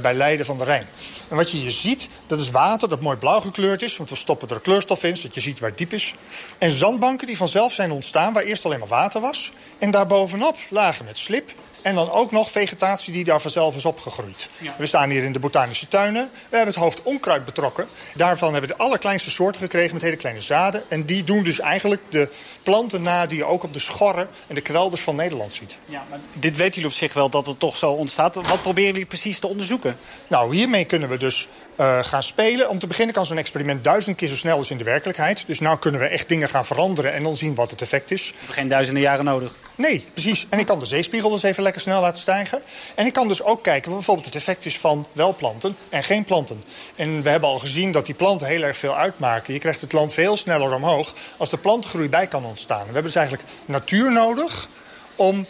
bij 0.01 0.13
Leiden 0.13 0.45
van 0.45 0.57
de 0.57 0.63
Rijn. 0.63 0.87
En 1.27 1.35
wat 1.35 1.51
je 1.51 1.57
hier 1.57 1.71
ziet, 1.71 2.07
dat 2.27 2.39
is 2.39 2.49
water 2.49 2.89
dat 2.89 3.01
mooi 3.01 3.17
blauw 3.17 3.39
gekleurd 3.39 3.81
is. 3.81 3.97
Want 3.97 4.09
we 4.09 4.15
stoppen 4.15 4.49
er 4.49 4.59
kleurstof 4.59 5.03
in, 5.03 5.17
zodat 5.17 5.35
je 5.35 5.41
ziet 5.41 5.59
waar 5.59 5.69
het 5.69 5.77
diep 5.77 5.93
is. 5.93 6.15
En 6.57 6.71
zandbanken 6.71 7.27
die 7.27 7.37
vanzelf 7.37 7.73
zijn 7.73 7.91
ontstaan, 7.91 8.33
waar 8.33 8.43
eerst 8.43 8.65
alleen 8.65 8.79
maar 8.79 8.87
water 8.87 9.21
was. 9.21 9.51
En 9.77 9.91
daarbovenop 9.91 10.57
lagen 10.69 11.05
met 11.05 11.17
slip 11.17 11.53
en 11.85 11.95
dan 11.95 12.11
ook 12.11 12.31
nog 12.31 12.51
vegetatie 12.51 13.13
die 13.13 13.23
daar 13.23 13.41
vanzelf 13.41 13.75
is 13.75 13.85
opgegroeid. 13.85 14.49
Ja. 14.57 14.75
We 14.77 14.85
staan 14.85 15.09
hier 15.09 15.23
in 15.23 15.31
de 15.31 15.39
botanische 15.39 15.87
tuinen. 15.87 16.29
We 16.33 16.55
hebben 16.55 16.73
het 16.73 16.83
hoofd 16.83 17.01
onkruid 17.01 17.45
betrokken. 17.45 17.87
Daarvan 18.15 18.51
hebben 18.51 18.69
we 18.69 18.75
de 18.75 18.83
allerkleinste 18.83 19.31
soorten 19.31 19.61
gekregen 19.61 19.93
met 19.93 20.03
hele 20.03 20.15
kleine 20.15 20.41
zaden. 20.41 20.83
En 20.87 21.05
die 21.05 21.23
doen 21.23 21.43
dus 21.43 21.59
eigenlijk 21.59 22.01
de 22.09 22.29
planten 22.63 23.01
na 23.01 23.25
die 23.25 23.37
je 23.37 23.45
ook 23.45 23.63
op 23.63 23.73
de 23.73 23.79
schorren 23.79 24.29
en 24.47 24.55
de 24.55 24.61
kwelders 24.61 25.01
van 25.01 25.15
Nederland 25.15 25.53
ziet. 25.53 25.77
Ja, 25.85 26.03
maar 26.09 26.19
dit 26.33 26.57
weten 26.57 26.73
jullie 26.73 26.89
op 26.89 26.95
zich 26.97 27.13
wel 27.13 27.29
dat 27.29 27.45
het 27.45 27.59
toch 27.59 27.75
zo 27.75 27.91
ontstaat. 27.91 28.35
Wat 28.35 28.61
proberen 28.61 28.91
jullie 28.91 29.05
precies 29.05 29.39
te 29.39 29.47
onderzoeken? 29.47 29.97
Nou, 30.27 30.55
hiermee 30.55 30.85
kunnen 30.85 31.09
we 31.09 31.17
dus 31.17 31.47
uh, 31.79 32.03
gaan 32.03 32.23
spelen. 32.23 32.69
Om 32.69 32.79
te 32.79 32.87
beginnen 32.87 33.15
kan 33.15 33.25
zo'n 33.25 33.37
experiment 33.37 33.83
duizend 33.83 34.15
keer 34.15 34.27
zo 34.27 34.35
snel 34.35 34.57
als 34.57 34.71
in 34.71 34.77
de 34.77 34.83
werkelijkheid. 34.83 35.47
Dus 35.47 35.59
nu 35.59 35.77
kunnen 35.79 36.01
we 36.01 36.07
echt 36.07 36.29
dingen 36.29 36.49
gaan 36.49 36.65
veranderen 36.65 37.13
en 37.13 37.23
dan 37.23 37.37
zien 37.37 37.55
wat 37.55 37.71
het 37.71 37.81
effect 37.81 38.11
is. 38.11 38.29
We 38.29 38.35
hebben 38.37 38.55
geen 38.55 38.67
duizenden 38.67 39.03
jaren 39.03 39.25
nodig. 39.25 39.53
Nee, 39.75 40.05
precies. 40.13 40.47
En 40.49 40.59
ik 40.59 40.65
kan 40.65 40.79
de 40.79 40.85
zeespiegel 40.85 41.29
dus 41.29 41.43
even 41.43 41.63
lekker 41.63 41.81
snel 41.81 42.01
laten 42.01 42.21
stijgen. 42.21 42.61
En 42.95 43.05
ik 43.05 43.13
kan 43.13 43.27
dus 43.27 43.43
ook 43.43 43.63
kijken 43.63 43.89
wat 43.89 43.97
bijvoorbeeld 43.97 44.25
het 44.25 44.35
effect 44.35 44.65
is 44.65 44.79
van 44.79 45.07
wel 45.11 45.35
planten 45.35 45.77
en 45.89 46.03
geen 46.03 46.23
planten. 46.23 46.63
En 46.95 47.21
we 47.21 47.29
hebben 47.29 47.49
al 47.49 47.59
gezien 47.59 47.91
dat 47.91 48.05
die 48.05 48.15
planten 48.15 48.47
heel 48.47 48.61
erg 48.61 48.77
veel 48.77 48.95
uitmaken. 48.95 49.53
Je 49.53 49.59
krijgt 49.59 49.81
het 49.81 49.93
land 49.93 50.13
veel 50.13 50.37
sneller 50.37 50.73
omhoog 50.73 51.13
als 51.37 51.49
de 51.49 51.57
plantengroei 51.57 52.09
bij 52.09 52.27
kan 52.27 52.45
ontstaan. 52.45 52.79
We 52.79 52.85
hebben 52.85 53.03
dus 53.03 53.15
eigenlijk 53.15 53.47
natuur 53.65 54.11
nodig 54.11 54.67
om 55.15 55.45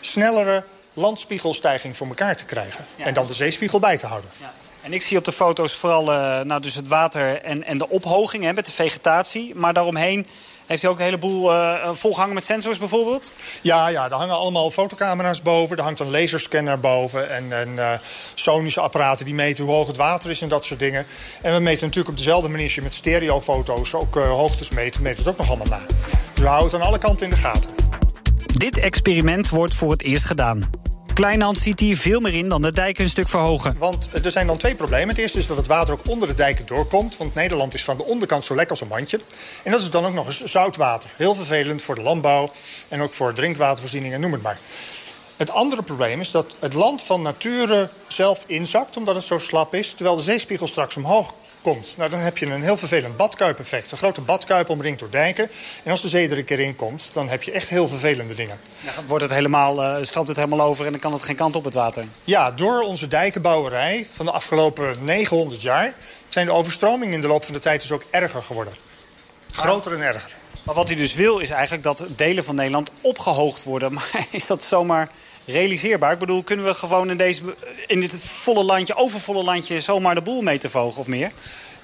snellere 0.00 0.64
landspiegelstijging 0.94 1.96
voor 1.96 2.06
elkaar 2.06 2.36
te 2.36 2.44
krijgen. 2.44 2.84
Ja. 2.94 3.04
En 3.04 3.14
dan 3.14 3.26
de 3.26 3.34
zeespiegel 3.34 3.78
bij 3.78 3.98
te 3.98 4.06
houden. 4.06 4.30
Ja. 4.40 4.52
En 4.82 4.92
ik 4.92 5.02
zie 5.02 5.18
op 5.18 5.24
de 5.24 5.32
foto's 5.32 5.74
vooral 5.74 6.12
uh, 6.12 6.40
nou, 6.40 6.60
dus 6.60 6.74
het 6.74 6.88
water 6.88 7.42
en, 7.42 7.64
en 7.64 7.78
de 7.78 7.88
ophoging 7.88 8.44
hè, 8.44 8.52
met 8.52 8.66
de 8.66 8.72
vegetatie. 8.72 9.54
Maar 9.54 9.72
daaromheen 9.72 10.26
heeft 10.66 10.82
hij 10.82 10.90
ook 10.90 10.98
een 10.98 11.04
heleboel 11.04 11.52
uh, 11.52 11.90
volgehangen 11.92 12.34
met 12.34 12.44
sensors 12.44 12.78
bijvoorbeeld? 12.78 13.32
Ja, 13.62 13.88
ja, 13.88 14.04
er 14.04 14.14
hangen 14.14 14.34
allemaal 14.34 14.70
fotocamera's 14.70 15.42
boven. 15.42 15.76
Er 15.76 15.82
hangt 15.82 16.00
een 16.00 16.10
laserscanner 16.10 16.80
boven. 16.80 17.30
En, 17.30 17.52
en 17.52 17.68
uh, 17.68 17.92
sonische 18.34 18.80
apparaten 18.80 19.24
die 19.24 19.34
meten 19.34 19.64
hoe 19.64 19.74
hoog 19.74 19.86
het 19.86 19.96
water 19.96 20.30
is 20.30 20.42
en 20.42 20.48
dat 20.48 20.64
soort 20.64 20.80
dingen. 20.80 21.06
En 21.42 21.54
we 21.54 21.60
meten 21.60 21.86
natuurlijk 21.86 22.08
op 22.08 22.16
dezelfde 22.16 22.48
manier 22.48 22.64
als 22.64 22.74
je 22.74 22.82
met 22.82 22.94
stereofoto's 22.94 23.94
ook 23.94 24.16
uh, 24.16 24.30
hoogtes 24.30 24.70
meet. 24.70 25.00
meten 25.00 25.18
het 25.18 25.28
ook 25.28 25.38
nog 25.38 25.48
allemaal 25.48 25.66
na. 25.66 25.80
Dus 26.34 26.42
we 26.42 26.46
houden 26.46 26.70
het 26.70 26.80
aan 26.80 26.88
alle 26.88 26.98
kanten 26.98 27.24
in 27.24 27.32
de 27.32 27.38
gaten. 27.38 27.70
Dit 28.46 28.78
experiment 28.78 29.48
wordt 29.48 29.74
voor 29.74 29.90
het 29.90 30.02
eerst 30.02 30.24
gedaan. 30.24 30.70
Kleinhand 31.20 31.58
ziet 31.58 31.80
hier 31.80 31.96
veel 31.96 32.20
meer 32.20 32.34
in 32.34 32.48
dan 32.48 32.62
de 32.62 32.72
dijken 32.72 33.04
een 33.04 33.10
stuk 33.10 33.28
verhogen. 33.28 33.78
Want 33.78 34.08
er 34.24 34.30
zijn 34.30 34.46
dan 34.46 34.56
twee 34.56 34.74
problemen. 34.74 35.08
Het 35.08 35.18
eerste 35.18 35.38
is 35.38 35.46
dat 35.46 35.56
het 35.56 35.66
water 35.66 35.94
ook 35.94 36.08
onder 36.08 36.28
de 36.28 36.34
dijken 36.34 36.66
doorkomt. 36.66 37.16
Want 37.16 37.34
Nederland 37.34 37.74
is 37.74 37.84
van 37.84 37.96
de 37.96 38.04
onderkant 38.04 38.44
zo 38.44 38.54
lekker 38.54 38.70
als 38.70 38.80
een 38.80 38.88
mandje. 38.88 39.20
En 39.62 39.70
dat 39.70 39.80
is 39.80 39.90
dan 39.90 40.04
ook 40.04 40.14
nog 40.14 40.26
eens 40.26 40.42
zoutwater. 40.42 41.10
Heel 41.16 41.34
vervelend 41.34 41.82
voor 41.82 41.94
de 41.94 42.00
landbouw 42.00 42.52
en 42.88 43.00
ook 43.00 43.12
voor 43.12 43.32
drinkwatervoorzieningen, 43.32 44.20
noem 44.20 44.32
het 44.32 44.42
maar. 44.42 44.58
Het 45.36 45.50
andere 45.50 45.82
probleem 45.82 46.20
is 46.20 46.30
dat 46.30 46.54
het 46.58 46.74
land 46.74 47.02
van 47.02 47.22
nature 47.22 47.88
zelf 48.08 48.44
inzakt... 48.46 48.96
omdat 48.96 49.14
het 49.14 49.24
zo 49.24 49.38
slap 49.38 49.74
is, 49.74 49.92
terwijl 49.92 50.16
de 50.16 50.22
zeespiegel 50.22 50.66
straks 50.66 50.96
omhoog 50.96 51.34
komt. 51.62 51.94
Nou, 51.96 52.10
dan 52.10 52.18
heb 52.18 52.38
je 52.38 52.46
een 52.46 52.62
heel 52.62 52.76
vervelend 52.76 53.16
badkuipeffect. 53.16 53.92
Een 53.92 53.98
grote 53.98 54.20
badkuip 54.20 54.68
omringd 54.68 54.98
door 54.98 55.10
dijken. 55.10 55.50
En 55.82 55.90
als 55.90 56.02
de 56.02 56.08
zee 56.08 56.28
er 56.28 56.38
een 56.38 56.44
keer 56.44 56.60
in 56.60 56.76
komt, 56.76 57.10
dan 57.12 57.28
heb 57.28 57.42
je 57.42 57.52
echt 57.52 57.68
heel 57.68 57.88
vervelende 57.88 58.34
dingen. 58.34 58.58
Ja, 58.80 58.90
wordt 59.06 59.24
het 59.24 59.32
helemaal, 59.32 59.82
uh, 59.82 60.04
stroomt 60.04 60.28
het 60.28 60.36
helemaal 60.36 60.66
over 60.66 60.84
en 60.84 60.90
dan 60.90 61.00
kan 61.00 61.12
het 61.12 61.22
geen 61.22 61.36
kant 61.36 61.56
op 61.56 61.64
het 61.64 61.74
water? 61.74 62.04
Ja, 62.24 62.50
door 62.50 62.80
onze 62.80 63.08
dijkenbouwerij 63.08 64.06
van 64.12 64.26
de 64.26 64.32
afgelopen 64.32 65.04
900 65.04 65.62
jaar... 65.62 65.94
zijn 66.28 66.46
de 66.46 66.52
overstromingen 66.52 67.14
in 67.14 67.20
de 67.20 67.28
loop 67.28 67.44
van 67.44 67.54
de 67.54 67.60
tijd 67.60 67.80
dus 67.80 67.92
ook 67.92 68.04
erger 68.10 68.42
geworden. 68.42 68.74
Groter 69.52 69.92
en 69.92 70.00
erger. 70.00 70.34
Maar 70.62 70.74
wat 70.74 70.90
u 70.90 70.94
dus 70.94 71.14
wil 71.14 71.38
is 71.38 71.50
eigenlijk 71.50 71.82
dat 71.82 72.04
delen 72.16 72.44
van 72.44 72.54
Nederland 72.54 72.90
opgehoogd 73.00 73.62
worden. 73.62 73.92
Maar 74.00 74.26
is 74.30 74.46
dat 74.46 74.62
zomaar 74.62 75.10
realiseerbaar? 75.50 76.12
Ik 76.12 76.18
bedoel, 76.18 76.42
kunnen 76.42 76.66
we 76.66 76.74
gewoon 76.74 77.10
in, 77.10 77.16
deze, 77.16 77.42
in 77.86 78.00
dit 78.00 78.20
volle 78.20 78.64
landje, 78.64 78.96
overvolle 78.96 79.42
landje... 79.42 79.80
zomaar 79.80 80.14
de 80.14 80.22
boel 80.22 80.42
mee 80.42 80.58
te 80.58 80.70
vogen 80.70 81.00
of 81.00 81.06
meer? 81.06 81.32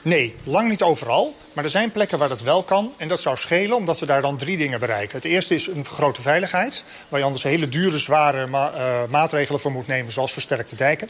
Nee, 0.02 0.34
lang 0.44 0.68
niet 0.68 0.82
overal. 0.82 1.36
Maar 1.52 1.64
er 1.64 1.70
zijn 1.70 1.90
plekken 1.90 2.18
waar 2.18 2.28
dat 2.28 2.42
wel 2.42 2.62
kan. 2.62 2.92
En 2.96 3.08
dat 3.08 3.20
zou 3.20 3.36
schelen 3.36 3.76
omdat 3.76 3.98
we 3.98 4.06
daar 4.06 4.22
dan 4.22 4.36
drie 4.36 4.56
dingen 4.56 4.80
bereiken. 4.80 5.16
Het 5.16 5.24
eerste 5.24 5.54
is 5.54 5.66
een 5.66 5.84
vergrote 5.84 6.22
veiligheid. 6.22 6.84
Waar 7.08 7.20
je 7.20 7.26
anders 7.26 7.42
hele 7.42 7.68
dure, 7.68 7.98
zware 7.98 8.46
uh, 8.46 9.00
maatregelen 9.10 9.60
voor 9.60 9.72
moet 9.72 9.86
nemen. 9.86 10.12
Zoals 10.12 10.32
versterkte 10.32 10.76
dijken. 10.76 11.08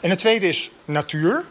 En 0.00 0.10
het 0.10 0.18
tweede 0.18 0.48
is 0.48 0.70
natuur. 0.84 1.44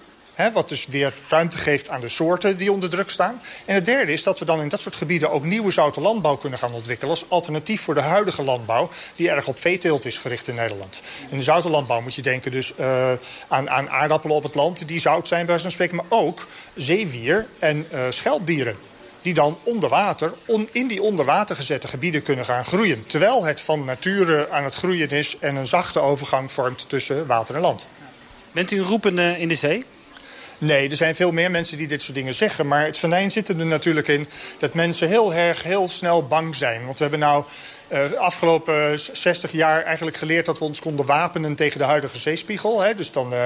Wat 0.54 0.70
dus 0.70 0.86
weer 0.86 1.14
ruimte 1.30 1.58
geeft 1.58 1.90
aan 1.90 2.02
de 2.02 2.10
soorten 2.10 2.58
die 2.58 2.72
onder 2.72 2.90
druk 2.90 3.10
staan. 3.10 3.42
En 3.66 3.76
het 3.76 3.86
derde 3.86 4.12
is 4.12 4.24
dat 4.24 4.40
we 4.40 4.46
dan 4.46 4.62
in 4.62 4.70
dat 4.70 4.82
soort 4.82 4.96
gebieden 4.96 5.32
ook 5.32 5.44
nieuwe 5.44 5.72
zoute 5.72 6.02
landbouw 6.02 6.36
kunnen 6.36 6.60
gaan 6.60 6.74
ontwikkelen. 6.74 7.12
Als 7.12 7.26
alternatief 7.30 7.82
voor 7.82 7.94
de 7.94 8.02
huidige 8.02 8.44
landbouw, 8.44 8.90
die 9.16 9.30
erg 9.30 9.48
op 9.48 9.60
veeteelt 9.60 10.06
is 10.06 10.18
gericht 10.18 10.48
in 10.48 10.56
Nederland. 10.56 11.02
In 11.30 11.38
de 11.38 11.44
zoute 11.44 11.70
landbouw 11.70 12.02
moet 12.02 12.16
je 12.16 12.22
denken 12.22 12.52
dus 12.52 12.74
uh, 12.80 13.12
aan, 13.48 13.70
aan, 13.70 13.90
aardappelen 13.90 14.36
op 14.36 14.44
het 14.44 14.56
land 14.56 14.88
die 14.88 15.00
zout 15.00 15.28
zijn, 15.28 15.46
bij 15.46 15.60
zo'n 15.60 15.72
spreken. 15.72 15.96
Maar 15.96 16.06
ook 16.10 16.48
zeewier 16.76 17.48
en 17.60 17.88
uh, 17.94 18.00
schelpdieren 18.10 18.76
die 19.22 19.34
dan 19.34 19.58
onder 19.64 19.90
water, 19.90 20.34
in 20.72 20.88
die 20.88 21.02
onder 21.02 21.26
water 21.26 21.56
gezette 21.56 21.88
gebieden 21.88 22.24
kunnen 22.24 22.46
gaan 22.46 22.66
groeien. 22.66 23.04
Terwijl 23.08 23.46
het 23.46 23.62
van 23.62 23.86
nature 23.86 24.50
aan 24.50 24.64
het 24.64 24.76
groeien 24.76 25.10
is 25.10 25.38
en 25.40 25.56
een 25.56 25.68
zachte 25.68 26.00
overgang 26.00 26.52
vormt 26.52 26.90
tussen 26.90 27.28
water 27.28 27.56
en 27.56 27.62
land. 27.62 27.88
Bent 28.52 28.72
u 28.72 28.78
een 28.78 28.86
roepende 28.86 29.40
in 29.40 29.48
de 29.48 29.56
zee? 29.56 29.86
Nee, 30.64 30.90
er 30.90 30.96
zijn 30.96 31.16
veel 31.16 31.32
meer 31.32 31.52
mensen 31.52 31.78
die 31.78 31.88
dit 31.88 32.04
soort 32.04 32.16
dingen 32.16 32.36
zeggen. 32.36 32.68
Maar 32.68 32.86
het 32.86 32.98
venijn 32.98 33.32
zit 33.32 33.50
er 33.50 33.66
natuurlijk 33.66 34.08
in 34.08 34.28
dat 34.60 34.74
mensen 34.74 35.08
heel 35.08 35.34
erg, 35.34 35.64
heel 35.64 35.88
snel 35.88 36.28
bang 36.28 36.56
zijn. 36.56 36.86
Want 36.86 36.98
we 36.98 37.02
hebben 37.02 37.20
nou 37.20 37.44
de 37.94 38.18
afgelopen 38.18 39.00
60 39.00 39.52
jaar 39.52 39.84
eigenlijk 39.84 40.18
geleerd 40.18 40.46
dat 40.46 40.60
we 40.60 40.66
ons 40.66 40.80
konden 40.80 41.06
wapenen 41.06 41.56
tegen 41.56 41.80
de 41.80 41.86
huidige 41.86 42.18
zeespiegel. 42.18 42.82
Hè. 42.82 42.96
Dus 42.96 43.12
dan... 43.12 43.34
Uh, 43.34 43.44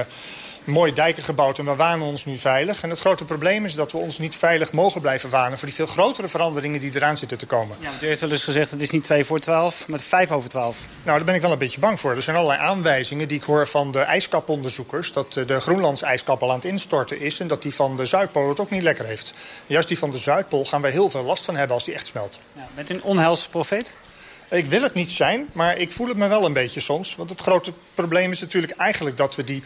mooi 0.68 0.92
dijken 0.92 1.22
gebouwd 1.22 1.58
en 1.58 1.64
we 1.64 1.76
wanen 1.76 2.06
ons 2.06 2.24
nu 2.24 2.38
veilig. 2.38 2.82
En 2.82 2.90
het 2.90 2.98
grote 2.98 3.24
probleem 3.24 3.64
is 3.64 3.74
dat 3.74 3.92
we 3.92 3.98
ons 3.98 4.18
niet 4.18 4.36
veilig 4.36 4.72
mogen 4.72 5.00
blijven 5.00 5.30
wanen... 5.30 5.58
voor 5.58 5.66
die 5.66 5.76
veel 5.76 5.86
grotere 5.86 6.28
veranderingen 6.28 6.80
die 6.80 6.94
eraan 6.94 7.16
zitten 7.16 7.38
te 7.38 7.46
komen. 7.46 7.76
Ja, 7.80 7.88
want 7.88 8.02
u 8.02 8.06
heeft 8.06 8.20
wel 8.20 8.30
eens 8.30 8.44
gezegd 8.44 8.70
het 8.70 8.80
is 8.80 8.90
niet 8.90 9.04
2 9.04 9.24
voor 9.24 9.38
12, 9.38 9.88
maar 9.88 10.00
5 10.00 10.30
over 10.30 10.48
12. 10.48 10.78
Nou, 11.02 11.16
daar 11.16 11.26
ben 11.26 11.34
ik 11.34 11.40
wel 11.40 11.52
een 11.52 11.58
beetje 11.58 11.80
bang 11.80 12.00
voor. 12.00 12.14
Er 12.14 12.22
zijn 12.22 12.36
allerlei 12.36 12.60
aanwijzingen 12.60 13.28
die 13.28 13.36
ik 13.36 13.44
hoor 13.44 13.66
van 13.66 13.92
de 13.92 14.00
ijskaponderzoekers... 14.00 15.12
dat 15.12 15.32
de 15.32 15.60
Groenlandse 15.60 16.06
ijskap 16.06 16.42
al 16.42 16.50
aan 16.50 16.56
het 16.56 16.64
instorten 16.64 17.20
is... 17.20 17.40
en 17.40 17.46
dat 17.46 17.62
die 17.62 17.74
van 17.74 17.96
de 17.96 18.06
Zuidpool 18.06 18.48
het 18.48 18.60
ook 18.60 18.70
niet 18.70 18.82
lekker 18.82 19.04
heeft. 19.04 19.34
juist 19.66 19.88
die 19.88 19.98
van 19.98 20.10
de 20.10 20.18
Zuidpool 20.18 20.64
gaan 20.64 20.82
wij 20.82 20.90
heel 20.90 21.10
veel 21.10 21.22
last 21.22 21.44
van 21.44 21.56
hebben 21.56 21.74
als 21.74 21.84
die 21.84 21.94
echt 21.94 22.06
smelt. 22.06 22.38
Ja, 22.52 22.68
bent 22.74 22.90
u 22.90 22.94
een 22.94 23.02
onheilsprofeet? 23.02 23.96
Ik 24.50 24.66
wil 24.66 24.82
het 24.82 24.94
niet 24.94 25.12
zijn, 25.12 25.50
maar 25.52 25.76
ik 25.76 25.92
voel 25.92 26.08
het 26.08 26.16
me 26.16 26.28
wel 26.28 26.44
een 26.44 26.52
beetje 26.52 26.80
soms. 26.80 27.16
Want 27.16 27.30
het 27.30 27.40
grote 27.40 27.72
probleem 27.94 28.30
is 28.30 28.40
natuurlijk 28.40 28.72
eigenlijk 28.72 29.16
dat 29.16 29.34
we 29.36 29.44
die 29.44 29.62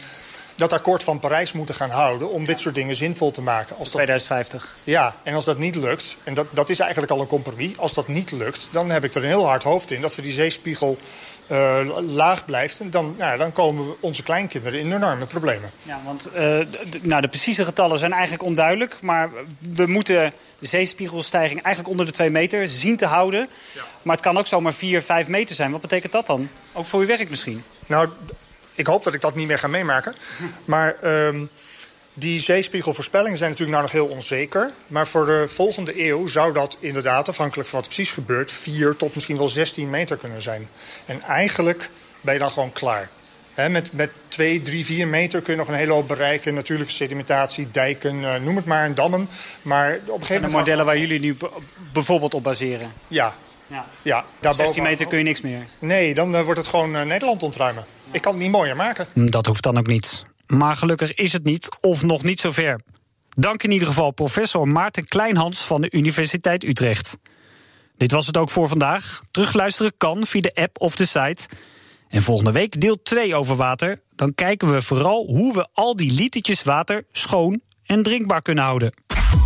dat 0.55 0.73
akkoord 0.73 1.03
van 1.03 1.19
Parijs 1.19 1.53
moeten 1.53 1.75
gaan 1.75 1.89
houden... 1.89 2.29
om 2.29 2.45
dit 2.45 2.59
soort 2.59 2.75
dingen 2.75 2.95
zinvol 2.95 3.31
te 3.31 3.41
maken. 3.41 3.75
Als 3.77 3.91
dat, 3.91 3.93
2050. 3.93 4.75
Ja, 4.83 5.15
en 5.23 5.33
als 5.33 5.45
dat 5.45 5.57
niet 5.57 5.75
lukt, 5.75 6.17
en 6.23 6.33
dat, 6.33 6.47
dat 6.51 6.69
is 6.69 6.79
eigenlijk 6.79 7.11
al 7.11 7.21
een 7.21 7.27
compromis... 7.27 7.77
als 7.77 7.93
dat 7.93 8.07
niet 8.07 8.31
lukt, 8.31 8.67
dan 8.71 8.89
heb 8.89 9.03
ik 9.03 9.13
er 9.13 9.21
een 9.21 9.27
heel 9.27 9.47
hard 9.47 9.63
hoofd 9.63 9.91
in... 9.91 10.01
dat 10.01 10.15
we 10.15 10.21
die 10.21 10.31
zeespiegel 10.31 10.97
uh, 11.51 11.79
laag 12.01 12.45
blijft. 12.45 12.79
En 12.79 12.89
dan, 12.89 13.15
nou, 13.17 13.37
dan 13.37 13.51
komen 13.51 13.95
onze 13.99 14.23
kleinkinderen 14.23 14.79
in 14.79 14.91
enorme 14.91 15.25
problemen. 15.25 15.71
Ja, 15.83 16.01
want 16.05 16.27
uh, 16.27 16.39
de, 16.39 16.67
nou, 17.01 17.21
de 17.21 17.27
precieze 17.27 17.65
getallen 17.65 17.99
zijn 17.99 18.11
eigenlijk 18.11 18.43
onduidelijk... 18.43 19.01
maar 19.01 19.29
we 19.73 19.85
moeten 19.85 20.33
de 20.59 20.67
zeespiegelstijging 20.67 21.61
eigenlijk 21.61 21.89
onder 21.89 22.05
de 22.05 22.11
2 22.11 22.29
meter 22.29 22.69
zien 22.69 22.97
te 22.97 23.05
houden. 23.05 23.49
Ja. 23.71 23.81
Maar 24.01 24.15
het 24.15 24.25
kan 24.25 24.37
ook 24.37 24.47
zomaar 24.47 24.73
4, 24.73 25.01
5 25.01 25.27
meter 25.27 25.55
zijn. 25.55 25.71
Wat 25.71 25.81
betekent 25.81 26.11
dat 26.11 26.25
dan? 26.25 26.49
Ook 26.73 26.85
voor 26.85 26.99
uw 26.99 27.07
werk 27.07 27.29
misschien? 27.29 27.63
Nou, 27.85 28.09
ik 28.75 28.87
hoop 28.87 29.03
dat 29.03 29.13
ik 29.13 29.21
dat 29.21 29.35
niet 29.35 29.47
meer 29.47 29.59
ga 29.59 29.67
meemaken. 29.67 30.15
Maar 30.65 30.95
um, 31.03 31.49
die 32.13 32.39
zeespiegelvoorspellingen 32.39 33.37
zijn 33.37 33.49
natuurlijk 33.49 33.77
nou 33.77 33.91
nog 33.91 34.01
heel 34.01 34.15
onzeker. 34.15 34.71
Maar 34.87 35.07
voor 35.07 35.25
de 35.25 35.45
volgende 35.47 36.07
eeuw 36.07 36.27
zou 36.27 36.53
dat 36.53 36.77
inderdaad, 36.79 37.29
afhankelijk 37.29 37.69
van 37.69 37.79
wat 37.79 37.87
precies 37.87 38.11
gebeurt... 38.11 38.51
4 38.51 38.95
tot 38.95 39.13
misschien 39.15 39.37
wel 39.37 39.49
16 39.49 39.89
meter 39.89 40.17
kunnen 40.17 40.41
zijn. 40.41 40.67
En 41.05 41.21
eigenlijk 41.21 41.89
ben 42.21 42.33
je 42.33 42.39
dan 42.39 42.51
gewoon 42.51 42.71
klaar. 42.71 43.09
He, 43.53 43.69
met, 43.69 43.93
met 43.93 44.11
2, 44.27 44.61
3, 44.61 44.85
4 44.85 45.07
meter 45.07 45.41
kun 45.41 45.53
je 45.53 45.59
nog 45.59 45.67
een 45.67 45.73
hele 45.73 45.91
hoop 45.91 46.07
bereiken. 46.07 46.53
Natuurlijke 46.53 46.93
sedimentatie, 46.93 47.67
dijken, 47.71 48.15
uh, 48.19 48.35
noem 48.35 48.55
het 48.55 48.65
maar, 48.65 48.85
en 48.85 48.95
dammen. 48.95 49.27
Maar 49.61 49.93
op 49.93 50.19
een 50.19 50.25
gegeven 50.25 50.33
moment... 50.33 50.51
de 50.51 50.57
modellen 50.57 50.85
waar 50.85 50.97
jullie 50.97 51.19
nu 51.19 51.37
bijvoorbeeld 51.93 52.33
op 52.33 52.43
baseren? 52.43 52.91
Ja. 53.07 53.33
ja. 53.67 54.25
ja 54.41 54.53
16 54.53 54.83
meter 54.83 55.07
kun 55.07 55.17
je 55.17 55.23
niks 55.23 55.41
meer? 55.41 55.65
Nee, 55.79 56.13
dan 56.13 56.35
uh, 56.35 56.41
wordt 56.41 56.59
het 56.59 56.69
gewoon 56.69 56.95
uh, 56.95 57.01
Nederland 57.01 57.43
ontruimen. 57.43 57.85
Ik 58.11 58.21
kan 58.21 58.33
het 58.33 58.41
niet 58.41 58.51
mooier 58.51 58.75
maken. 58.75 59.07
Dat 59.13 59.45
hoeft 59.45 59.63
dan 59.63 59.77
ook 59.77 59.87
niet. 59.87 60.23
Maar 60.47 60.75
gelukkig 60.75 61.13
is 61.13 61.33
het 61.33 61.43
niet, 61.43 61.77
of 61.81 62.03
nog 62.03 62.23
niet 62.23 62.39
zover. 62.39 62.79
Dank 63.29 63.63
in 63.63 63.71
ieder 63.71 63.87
geval 63.87 64.11
professor 64.11 64.67
Maarten 64.67 65.05
Kleinhans 65.05 65.59
van 65.59 65.81
de 65.81 65.91
Universiteit 65.91 66.63
Utrecht. 66.63 67.17
Dit 67.97 68.11
was 68.11 68.27
het 68.27 68.37
ook 68.37 68.49
voor 68.49 68.67
vandaag. 68.67 69.21
Terugluisteren 69.31 69.93
kan 69.97 70.25
via 70.25 70.41
de 70.41 70.55
app 70.55 70.81
of 70.81 70.95
de 70.95 71.05
site. 71.05 71.47
En 72.09 72.21
volgende 72.21 72.51
week 72.51 72.81
deel 72.81 73.01
2 73.01 73.35
over 73.35 73.55
water. 73.55 74.01
Dan 74.15 74.33
kijken 74.33 74.73
we 74.73 74.81
vooral 74.81 75.25
hoe 75.25 75.53
we 75.53 75.67
al 75.73 75.95
die 75.95 76.11
litertjes 76.11 76.63
water 76.63 77.05
schoon 77.11 77.61
en 77.85 78.03
drinkbaar 78.03 78.41
kunnen 78.41 78.63
houden. 78.63 78.93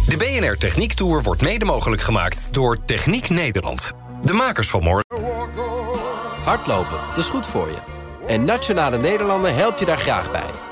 De 0.07 0.17
BNR 0.17 0.57
Techniek 0.57 0.93
Tour 0.93 1.23
wordt 1.23 1.41
mede 1.41 1.65
mogelijk 1.65 2.01
gemaakt 2.01 2.53
door 2.53 2.85
Techniek 2.85 3.29
Nederland. 3.29 3.91
De 4.23 4.33
makers 4.33 4.67
van 4.67 4.83
morgen. 4.83 5.15
Hardlopen, 6.43 6.97
dat 7.09 7.17
is 7.17 7.29
goed 7.29 7.47
voor 7.47 7.67
je. 7.67 7.77
En 8.27 8.45
Nationale 8.45 8.97
Nederlanden 8.97 9.55
helpt 9.55 9.79
je 9.79 9.85
daar 9.85 9.99
graag 9.99 10.31
bij. 10.31 10.66